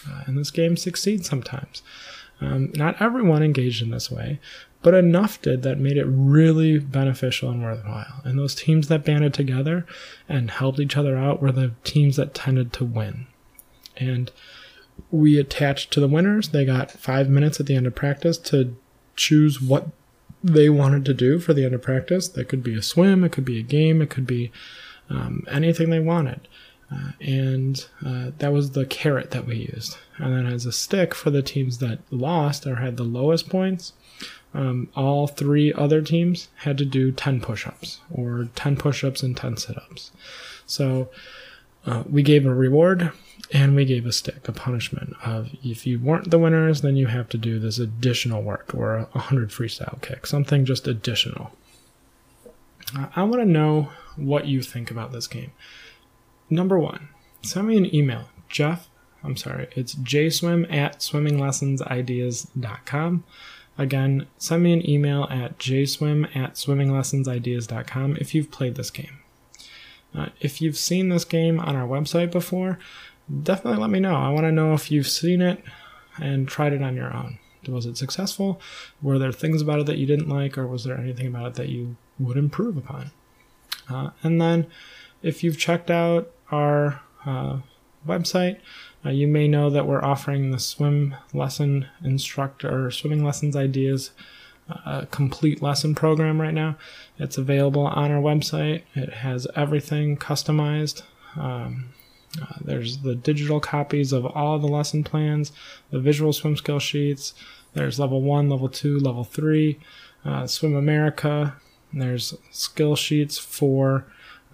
Uh, 0.09 0.23
and 0.27 0.39
this 0.39 0.53
game 0.53 0.77
succeeds 0.77 1.29
sometimes. 1.29 1.83
Um, 2.41 2.71
not 2.75 3.01
everyone 3.01 3.43
engaged 3.43 3.83
in 3.83 3.91
this 3.91 4.11
way, 4.11 4.39
but 4.83 4.95
enough 4.95 5.43
did 5.43 5.63
that 5.63 5.79
made 5.79 5.97
it 5.97 6.07
really 6.07 6.79
beneficial 6.79 7.51
and 7.51 7.63
worthwhile. 7.63 8.21
And 8.25 8.39
those 8.39 8.55
teams 8.55 8.89
that 8.89 9.05
banded 9.05 9.35
together 9.35 9.85
and 10.29 10.51
helped 10.51 10.79
each 10.79 10.97
other 10.97 11.17
out 11.17 11.43
were 11.43 11.53
the 11.53 11.73
teams 11.83 12.17
that 12.17 12.35
tended 12.35 12.73
to 12.75 12.85
win. 12.85 13.27
And 13.97 14.31
we 15.11 15.39
attached 15.39 15.93
to 15.93 16.01
the 16.01 16.09
winners. 16.09 16.51
They 16.51 16.65
got 16.65 16.93
five 16.93 17.29
minutes 17.29 17.59
at 17.59 17.67
the 17.67 17.75
end 17.75 17.87
of 17.87 17.95
practice 17.95 18.39
to 18.39 18.77
choose 19.17 19.61
what 19.61 19.89
they 20.43 20.69
wanted 20.69 21.05
to 21.05 21.15
do 21.15 21.41
for 21.41 21.53
the 21.53 21.65
end 21.65 21.75
of 21.75 21.83
practice. 21.83 22.29
That 22.29 22.49
could 22.49 22.63
be 22.63 22.77
a 22.77 22.83
swim, 22.83 23.25
it 23.25 23.33
could 23.33 23.45
be 23.45 23.59
a 23.59 23.63
game, 23.63 24.01
it 24.01 24.11
could 24.11 24.27
be 24.27 24.53
um, 25.11 25.45
anything 25.51 25.91
they 25.91 26.01
wanted. 26.01 26.47
Uh, 26.91 27.13
and 27.21 27.87
uh, 28.05 28.31
that 28.39 28.53
was 28.53 28.71
the 28.71 28.87
carrot 28.87 29.31
that 29.31 29.47
we 29.47 29.57
used. 29.57 29.97
And 30.17 30.35
then 30.35 30.47
as 30.47 30.65
a 30.65 30.73
stick 30.73 31.15
for 31.15 31.31
the 31.31 31.43
teams 31.43 31.79
that 31.79 31.99
lost 32.11 32.67
or 32.67 32.77
had 32.77 32.97
the 32.97 33.05
lowest 33.05 33.49
points, 33.49 33.93
um, 34.55 34.89
all 34.97 35.27
three 35.27 35.73
other 35.73 36.01
teams 36.01 36.49
had 36.57 36.79
to 36.79 36.85
do 36.85 37.13
10 37.13 37.41
push 37.41 37.67
ups 37.67 38.01
or 38.11 38.49
10 38.55 38.77
push 38.77 39.05
ups 39.05 39.23
and 39.23 39.37
10 39.37 39.59
sit 39.59 39.77
ups. 39.77 40.11
So 40.67 41.11
uh, 41.85 42.05
we 42.09 42.23
gave 42.23 42.47
a 42.47 42.55
reward 42.55 43.13
and 43.53 43.77
we 43.77 43.85
gave 43.85 44.07
a 44.07 44.13
stick, 44.13 44.49
a 44.49 44.53
punishment 44.53 45.15
of 45.25 45.51
if 45.63 45.87
you 45.87 45.99
weren't 45.99 46.31
the 46.31 46.39
winners, 46.39 46.81
then 46.81 46.97
you 46.97 47.07
have 47.07 47.29
to 47.31 47.39
do 47.39 47.59
this 47.59 47.79
additional 47.79 48.43
work 48.43 48.75
or 48.75 48.97
a 48.97 49.03
100 49.13 49.51
freestyle 49.51 50.01
kick, 50.01 50.27
something 50.27 50.65
just 50.65 50.89
additional. 50.89 51.53
Uh, 52.97 53.07
I 53.15 53.23
want 53.23 53.43
to 53.43 53.47
know 53.47 53.91
what 54.17 54.47
you 54.47 54.63
think 54.63 54.91
about 54.91 55.13
this 55.13 55.27
game. 55.27 55.53
Number 56.51 56.79
one, 56.79 57.09
send 57.43 57.69
me 57.69 57.77
an 57.77 57.95
email, 57.95 58.31
Jeff. 58.49 58.89
I'm 59.23 59.37
sorry, 59.37 59.69
it's 59.73 59.95
jswim 59.97 60.73
at 60.73 61.01
swimminglessonsideas.com. 61.01 63.25
Again, 63.77 64.27
send 64.39 64.63
me 64.63 64.73
an 64.73 64.89
email 64.89 65.25
at 65.31 65.59
jswim 65.59 66.35
at 66.37 66.55
swimminglessonsideas.com 66.55 68.17
if 68.17 68.35
you've 68.35 68.51
played 68.51 68.77
this 68.77 68.91
game. 68.91 69.19
Uh, 70.15 70.29
if 70.41 70.63
you've 70.63 70.77
seen 70.77 71.11
this 71.11 71.25
game 71.25 71.61
on 71.61 71.77
our 71.77 71.87
website 71.87 72.33
before, 72.33 72.79
definitely 73.43 73.81
let 73.81 73.91
me 73.91 74.01
know. 74.01 74.17
I 74.17 74.31
want 74.31 74.45
to 74.45 74.53
know 74.53 74.73
if 74.73 74.91
you've 74.91 75.09
seen 75.09 75.43
it 75.43 75.63
and 76.17 76.49
tried 76.49 76.73
it 76.73 76.83
on 76.83 76.97
your 76.97 77.15
own. 77.15 77.39
Was 77.69 77.87
it 77.87 77.99
successful? 77.99 78.61
Were 79.03 79.19
there 79.19 79.33
things 79.33 79.61
about 79.61 79.81
it 79.81 79.87
that 79.87 79.99
you 79.99 80.07
didn't 80.07 80.29
like, 80.29 80.57
or 80.57 80.65
was 80.67 80.85
there 80.85 80.97
anything 80.97 81.27
about 81.27 81.49
it 81.49 81.55
that 81.55 81.69
you 81.69 81.97
would 82.19 82.37
improve 82.37 82.77
upon? 82.77 83.11
Uh, 83.91 84.11
and 84.23 84.41
then, 84.41 84.67
if 85.23 85.45
you've 85.45 85.59
checked 85.59 85.91
out 85.91 86.31
our 86.51 87.01
uh, 87.27 87.59
website, 88.07 88.59
uh, 89.05 89.11
you 89.11 89.27
may 89.29 89.49
know 89.49 89.71
that 89.71 89.87
we're 89.87 90.05
offering 90.05 90.51
the 90.51 90.59
swim 90.59 91.15
lesson 91.33 91.87
instructor 92.03 92.87
or 92.87 92.91
swimming 92.91 93.25
lessons 93.25 93.55
ideas 93.57 94.11
uh, 94.71 95.05
complete 95.11 95.63
lesson 95.63 95.95
program 95.95 96.41
right 96.41 96.55
now. 96.55 96.77
It's 97.19 97.39
available 97.39 97.87
on 97.87 98.11
our 98.11 98.21
website. 98.21 98.83
It 98.95 99.13
has 99.13 99.47
everything 99.57 100.17
customized. 100.17 101.03
Um, 101.37 101.91
uh, 102.41 102.55
there's 102.61 102.99
the 102.99 103.15
digital 103.15 103.61
copies 103.61 104.13
of 104.13 104.27
all 104.27 104.59
the 104.59 104.67
lesson 104.67 105.03
plans, 105.05 105.53
the 105.91 105.99
visual 105.99 106.33
swim 106.33 106.57
skill 106.57 106.79
sheets. 106.79 107.35
There's 107.73 107.99
level 107.99 108.23
one, 108.23 108.51
level 108.51 108.69
two, 108.69 108.99
level 108.99 109.25
three, 109.25 109.79
uh, 110.25 110.47
Swim 110.47 110.75
America. 110.75 111.57
There's 111.93 112.35
skill 112.51 112.97
sheets 112.97 113.39
for 113.39 114.07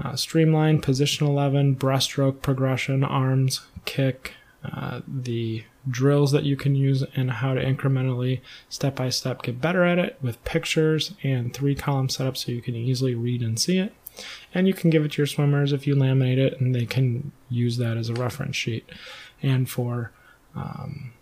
uh, 0.03 0.17
streamline, 0.17 0.81
position 0.81 1.27
11, 1.27 1.77
breaststroke 1.77 2.43
progression, 2.43 3.05
arms, 3.05 3.63
kick, 3.85 4.33
uh, 4.65 5.01
the 5.07 5.65
drills 5.89 6.33
that 6.33 6.45
you 6.45 6.57
can 6.57 6.75
use, 6.75 7.05
and 7.15 7.31
how 7.31 7.55
to 7.55 7.65
incrementally, 7.65 8.41
step 8.69 8.97
by 8.97 9.11
step, 9.11 9.43
get 9.43 9.61
better 9.61 9.85
at 9.85 9.99
it 9.99 10.19
with 10.23 10.43
pictures 10.45 11.13
and 11.23 11.53
three 11.55 11.75
column 11.75 12.09
setup 12.09 12.37
so 12.37 12.51
you 12.51 12.63
can 12.63 12.75
easily 12.75 13.15
read 13.15 13.43
and 13.43 13.59
see 13.59 13.79
it. 13.79 13.93
And 14.55 14.67
you 14.67 14.75
can 14.75 14.91
give 14.91 15.05
it 15.05 15.13
to 15.13 15.19
your 15.19 15.27
swimmers 15.27 15.73
if 15.73 15.87
you 15.87 15.95
laminate 15.95 16.39
it, 16.39 16.61
and 16.61 16.75
they 16.75 16.87
can 16.87 17.33
use 17.51 17.77
that 17.79 17.97
as 17.97 18.09
a 18.09 18.15
reference 18.15 18.57
sheet. 18.57 18.89
And 19.43 19.69
for 19.69 20.13
um, 20.55 21.13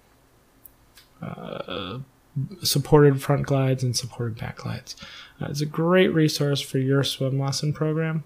uh, 1.21 1.99
supported 2.63 3.23
front 3.23 3.47
glides 3.47 3.83
and 3.83 3.97
supported 3.97 4.39
back 4.39 4.57
glides. 4.57 4.97
Uh, 5.41 5.47
it's 5.51 5.61
a 5.61 5.67
great 5.67 6.09
resource 6.09 6.61
for 6.61 6.79
your 6.79 7.03
swim 7.05 7.39
lesson 7.39 7.73
program. 7.73 8.25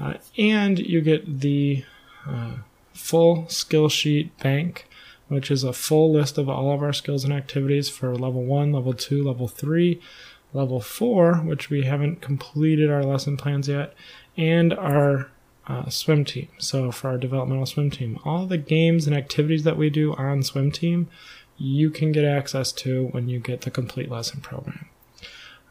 Uh, 0.00 0.14
and 0.36 0.78
you 0.78 1.00
get 1.00 1.40
the 1.40 1.84
uh, 2.26 2.52
full 2.92 3.48
skill 3.48 3.88
sheet 3.88 4.36
bank 4.38 4.86
which 5.28 5.50
is 5.50 5.62
a 5.62 5.72
full 5.72 6.12
list 6.12 6.38
of 6.38 6.48
all 6.48 6.72
of 6.72 6.82
our 6.82 6.92
skills 6.92 7.24
and 7.24 7.32
activities 7.32 7.88
for 7.88 8.14
level 8.16 8.44
one, 8.44 8.72
level 8.72 8.94
two, 8.94 9.22
level 9.22 9.46
three, 9.46 10.00
level 10.52 10.80
four, 10.80 11.36
which 11.36 11.70
we 11.70 11.82
haven't 11.82 12.20
completed 12.20 12.90
our 12.90 13.04
lesson 13.04 13.36
plans 13.36 13.68
yet, 13.68 13.94
and 14.36 14.72
our 14.74 15.30
uh, 15.66 15.88
swim 15.90 16.24
team. 16.24 16.48
So 16.58 16.90
for 16.90 17.08
our 17.08 17.18
developmental 17.18 17.66
swim 17.66 17.90
team, 17.90 18.18
all 18.24 18.46
the 18.46 18.58
games 18.58 19.06
and 19.06 19.14
activities 19.14 19.64
that 19.64 19.76
we 19.76 19.90
do 19.90 20.14
on 20.14 20.42
swim 20.42 20.72
team, 20.72 21.08
you 21.58 21.90
can 21.90 22.10
get 22.10 22.24
access 22.24 22.72
to 22.72 23.08
when 23.08 23.28
you 23.28 23.38
get 23.38 23.62
the 23.62 23.70
complete 23.70 24.10
lesson 24.10 24.40
program. 24.40 24.88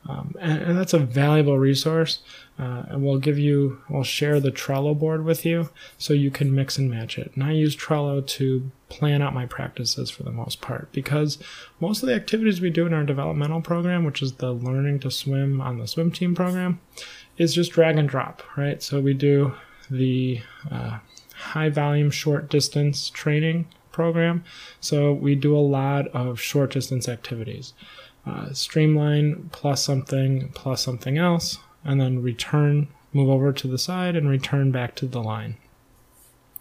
Um, 0.07 0.35
and, 0.39 0.61
and, 0.61 0.77
that's 0.77 0.93
a 0.93 0.99
valuable 0.99 1.59
resource. 1.59 2.19
Uh, 2.57 2.83
and 2.87 3.03
we'll 3.03 3.19
give 3.19 3.37
you, 3.37 3.81
we'll 3.89 4.03
share 4.03 4.39
the 4.39 4.51
Trello 4.51 4.97
board 4.97 5.25
with 5.25 5.45
you 5.45 5.69
so 5.97 6.13
you 6.13 6.31
can 6.31 6.55
mix 6.55 6.77
and 6.77 6.89
match 6.89 7.17
it. 7.17 7.31
And 7.35 7.43
I 7.43 7.51
use 7.51 7.75
Trello 7.75 8.25
to 8.25 8.71
plan 8.89 9.21
out 9.21 9.33
my 9.33 9.45
practices 9.45 10.09
for 10.09 10.23
the 10.23 10.31
most 10.31 10.61
part 10.61 10.91
because 10.93 11.37
most 11.79 12.01
of 12.01 12.07
the 12.07 12.15
activities 12.15 12.61
we 12.61 12.69
do 12.69 12.85
in 12.85 12.93
our 12.93 13.03
developmental 13.03 13.61
program, 13.61 14.05
which 14.05 14.21
is 14.21 14.33
the 14.33 14.53
learning 14.53 14.99
to 15.01 15.11
swim 15.11 15.59
on 15.59 15.77
the 15.77 15.87
swim 15.87 16.11
team 16.11 16.33
program, 16.33 16.79
is 17.37 17.53
just 17.53 17.73
drag 17.73 17.97
and 17.97 18.09
drop, 18.09 18.41
right? 18.55 18.81
So 18.81 19.01
we 19.01 19.13
do 19.13 19.53
the 19.91 20.41
uh, 20.71 20.99
high 21.35 21.69
volume 21.69 22.11
short 22.11 22.49
distance 22.49 23.09
training 23.09 23.67
program. 23.91 24.43
So 24.79 25.11
we 25.11 25.35
do 25.35 25.55
a 25.55 25.59
lot 25.59 26.07
of 26.09 26.39
short 26.39 26.71
distance 26.71 27.09
activities 27.09 27.73
uh, 28.27 28.53
streamline 28.53 29.49
plus 29.51 29.83
something 29.83 30.49
plus 30.53 30.83
something 30.83 31.17
else, 31.17 31.59
and 31.83 32.01
then 32.01 32.21
return, 32.21 32.87
move 33.13 33.29
over 33.29 33.53
to 33.53 33.67
the 33.67 33.77
side, 33.77 34.15
and 34.15 34.29
return 34.29 34.71
back 34.71 34.95
to 34.95 35.05
the 35.05 35.21
line. 35.21 35.57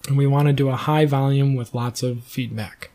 And 0.08 0.16
we 0.16 0.26
want 0.26 0.46
to 0.46 0.52
do 0.52 0.68
a 0.68 0.76
high 0.76 1.06
volume 1.06 1.56
with 1.56 1.74
lots 1.74 2.02
of 2.02 2.24
feedback. 2.24 2.90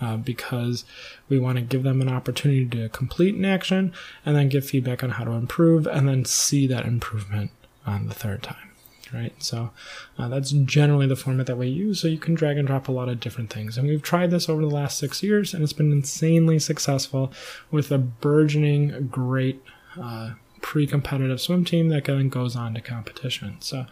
Uh, 0.00 0.16
because 0.16 0.84
we 1.28 1.38
want 1.38 1.56
to 1.56 1.62
give 1.62 1.84
them 1.84 2.00
an 2.00 2.08
opportunity 2.08 2.66
to 2.66 2.88
complete 2.88 3.36
an 3.36 3.44
action 3.44 3.92
and 4.26 4.34
then 4.34 4.48
give 4.48 4.66
feedback 4.66 5.04
on 5.04 5.10
how 5.10 5.22
to 5.22 5.30
improve 5.30 5.86
and 5.86 6.08
then 6.08 6.24
see 6.24 6.66
that 6.66 6.84
improvement 6.84 7.52
on 7.86 8.08
the 8.08 8.14
third 8.14 8.42
time 8.42 8.71
right? 9.12 9.34
So 9.42 9.70
uh, 10.18 10.28
that's 10.28 10.50
generally 10.50 11.06
the 11.06 11.16
format 11.16 11.46
that 11.46 11.58
we 11.58 11.68
use. 11.68 12.00
So 12.00 12.08
you 12.08 12.18
can 12.18 12.34
drag 12.34 12.58
and 12.58 12.66
drop 12.66 12.88
a 12.88 12.92
lot 12.92 13.08
of 13.08 13.20
different 13.20 13.52
things. 13.52 13.76
And 13.76 13.88
we've 13.88 14.02
tried 14.02 14.30
this 14.30 14.48
over 14.48 14.62
the 14.62 14.68
last 14.68 14.98
six 14.98 15.22
years, 15.22 15.54
and 15.54 15.62
it's 15.62 15.72
been 15.72 15.92
insanely 15.92 16.58
successful 16.58 17.32
with 17.70 17.90
a 17.90 17.98
burgeoning, 17.98 19.08
great 19.10 19.62
uh, 20.00 20.32
pre 20.60 20.86
competitive 20.86 21.40
swim 21.40 21.64
team 21.64 21.88
that 21.88 22.04
then 22.04 22.28
goes 22.28 22.56
on 22.56 22.74
to 22.74 22.80
competition. 22.80 23.56
So 23.60 23.86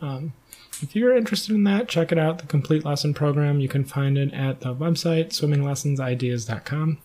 um, 0.00 0.32
if 0.80 0.96
you're 0.96 1.16
interested 1.16 1.54
in 1.54 1.64
that, 1.64 1.88
check 1.88 2.12
it 2.12 2.18
out. 2.18 2.38
The 2.38 2.46
complete 2.46 2.84
lesson 2.84 3.14
program, 3.14 3.60
you 3.60 3.68
can 3.68 3.84
find 3.84 4.16
it 4.18 4.32
at 4.32 4.60
the 4.60 4.74
website 4.74 5.28
swimminglessonsideas.com. 5.28 6.98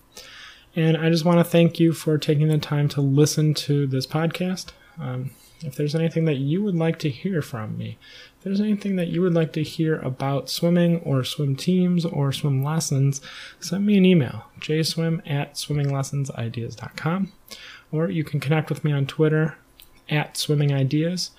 And 0.75 0.97
I 0.97 1.09
just 1.09 1.25
want 1.25 1.39
to 1.39 1.43
thank 1.43 1.79
you 1.79 1.93
for 1.93 2.17
taking 2.17 2.47
the 2.47 2.57
time 2.57 2.87
to 2.89 3.01
listen 3.01 3.53
to 3.55 3.87
this 3.87 4.05
podcast. 4.05 4.67
Um, 4.99 5.31
if 5.61 5.75
there's 5.75 5.95
anything 5.95 6.25
that 6.25 6.37
you 6.37 6.63
would 6.63 6.75
like 6.75 6.99
to 6.99 7.09
hear 7.09 7.41
from 7.41 7.77
me, 7.77 7.97
if 8.37 8.43
there's 8.43 8.61
anything 8.61 8.95
that 8.95 9.09
you 9.09 9.21
would 9.21 9.33
like 9.33 9.53
to 9.53 9.63
hear 9.63 9.99
about 9.99 10.49
swimming 10.49 10.99
or 11.01 11.23
swim 11.23 11.55
teams 11.55 12.05
or 12.05 12.31
swim 12.31 12.63
lessons, 12.63 13.21
send 13.59 13.85
me 13.85 13.97
an 13.97 14.05
email, 14.05 14.45
jswim 14.59 15.21
at 15.29 15.55
swimminglessonsideas.com, 15.55 17.31
or 17.91 18.09
you 18.09 18.23
can 18.23 18.39
connect 18.39 18.69
with 18.69 18.83
me 18.83 18.91
on 18.91 19.05
Twitter 19.05 19.57
at 20.09 20.35
swimmingideas. 20.35 21.31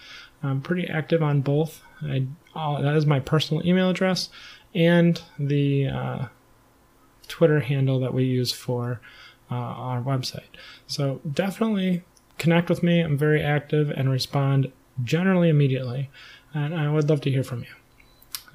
I'm 0.42 0.60
pretty 0.60 0.86
active 0.86 1.22
on 1.22 1.40
both. 1.40 1.82
I, 2.02 2.26
uh, 2.54 2.80
that 2.80 2.96
is 2.96 3.06
my 3.06 3.20
personal 3.20 3.66
email 3.66 3.90
address 3.90 4.30
and 4.74 5.20
the 5.38 5.88
uh, 5.88 6.26
Twitter 7.28 7.60
handle 7.60 8.00
that 8.00 8.14
we 8.14 8.24
use 8.24 8.52
for 8.52 9.00
uh, 9.50 9.54
our 9.54 10.02
website. 10.02 10.48
So 10.86 11.20
definitely 11.30 12.02
connect 12.40 12.68
with 12.68 12.82
me. 12.82 13.00
I'm 13.00 13.16
very 13.16 13.40
active 13.40 13.90
and 13.90 14.10
respond 14.10 14.72
generally 15.04 15.48
immediately. 15.48 16.10
And 16.52 16.74
I 16.74 16.90
would 16.90 17.08
love 17.08 17.20
to 17.20 17.30
hear 17.30 17.44
from 17.44 17.60
you. 17.60 17.68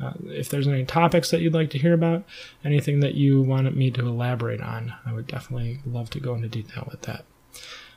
Uh, 0.02 0.12
if 0.26 0.50
there's 0.50 0.68
any 0.68 0.84
topics 0.84 1.32
that 1.32 1.40
you'd 1.40 1.54
like 1.54 1.70
to 1.70 1.78
hear 1.78 1.94
about, 1.94 2.26
anything 2.66 3.00
that 3.00 3.14
you 3.14 3.42
wanted 3.42 3.78
me 3.78 3.90
to 3.92 4.02
elaborate 4.02 4.60
on, 4.60 4.94
I 5.06 5.14
would 5.14 5.28
definitely 5.28 5.80
love 5.86 6.10
to 6.10 6.20
go 6.20 6.36
into 6.36 6.50
detail 6.50 6.86
with 6.92 7.04
that. 7.04 7.24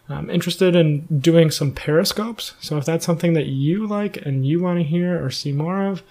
I'm 0.08 0.30
interested 0.30 0.74
in 0.74 1.06
doing 1.18 1.50
some 1.50 1.72
periscopes, 1.72 2.54
so 2.60 2.78
if 2.78 2.84
that's 2.84 3.04
something 3.04 3.34
that 3.34 3.46
you 3.46 3.86
like 3.86 4.16
and 4.16 4.46
you 4.46 4.62
want 4.62 4.78
to 4.78 4.84
hear 4.84 5.22
or 5.22 5.30
see 5.30 5.52
more 5.52 5.86
of, 5.86 6.02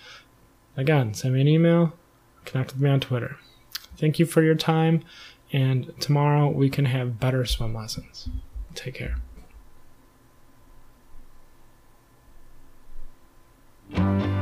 again, 0.76 1.14
send 1.14 1.34
me 1.34 1.42
an 1.42 1.48
email, 1.48 1.94
connect 2.46 2.74
with 2.74 2.82
me 2.82 2.90
on 2.90 3.00
Twitter. 3.00 3.38
Thank 3.98 4.20
you 4.20 4.26
for 4.26 4.44
your 4.44 4.56
time, 4.56 5.04
and 5.52 5.94
tomorrow 6.00 6.50
we 6.50 6.70
can 6.70 6.86
have 6.86 7.20
better 7.20 7.46
swim 7.46 7.74
lessons. 7.74 8.30
Take 8.76 8.96
care. 8.96 9.16
Thank 13.96 14.26
you. 14.26 14.37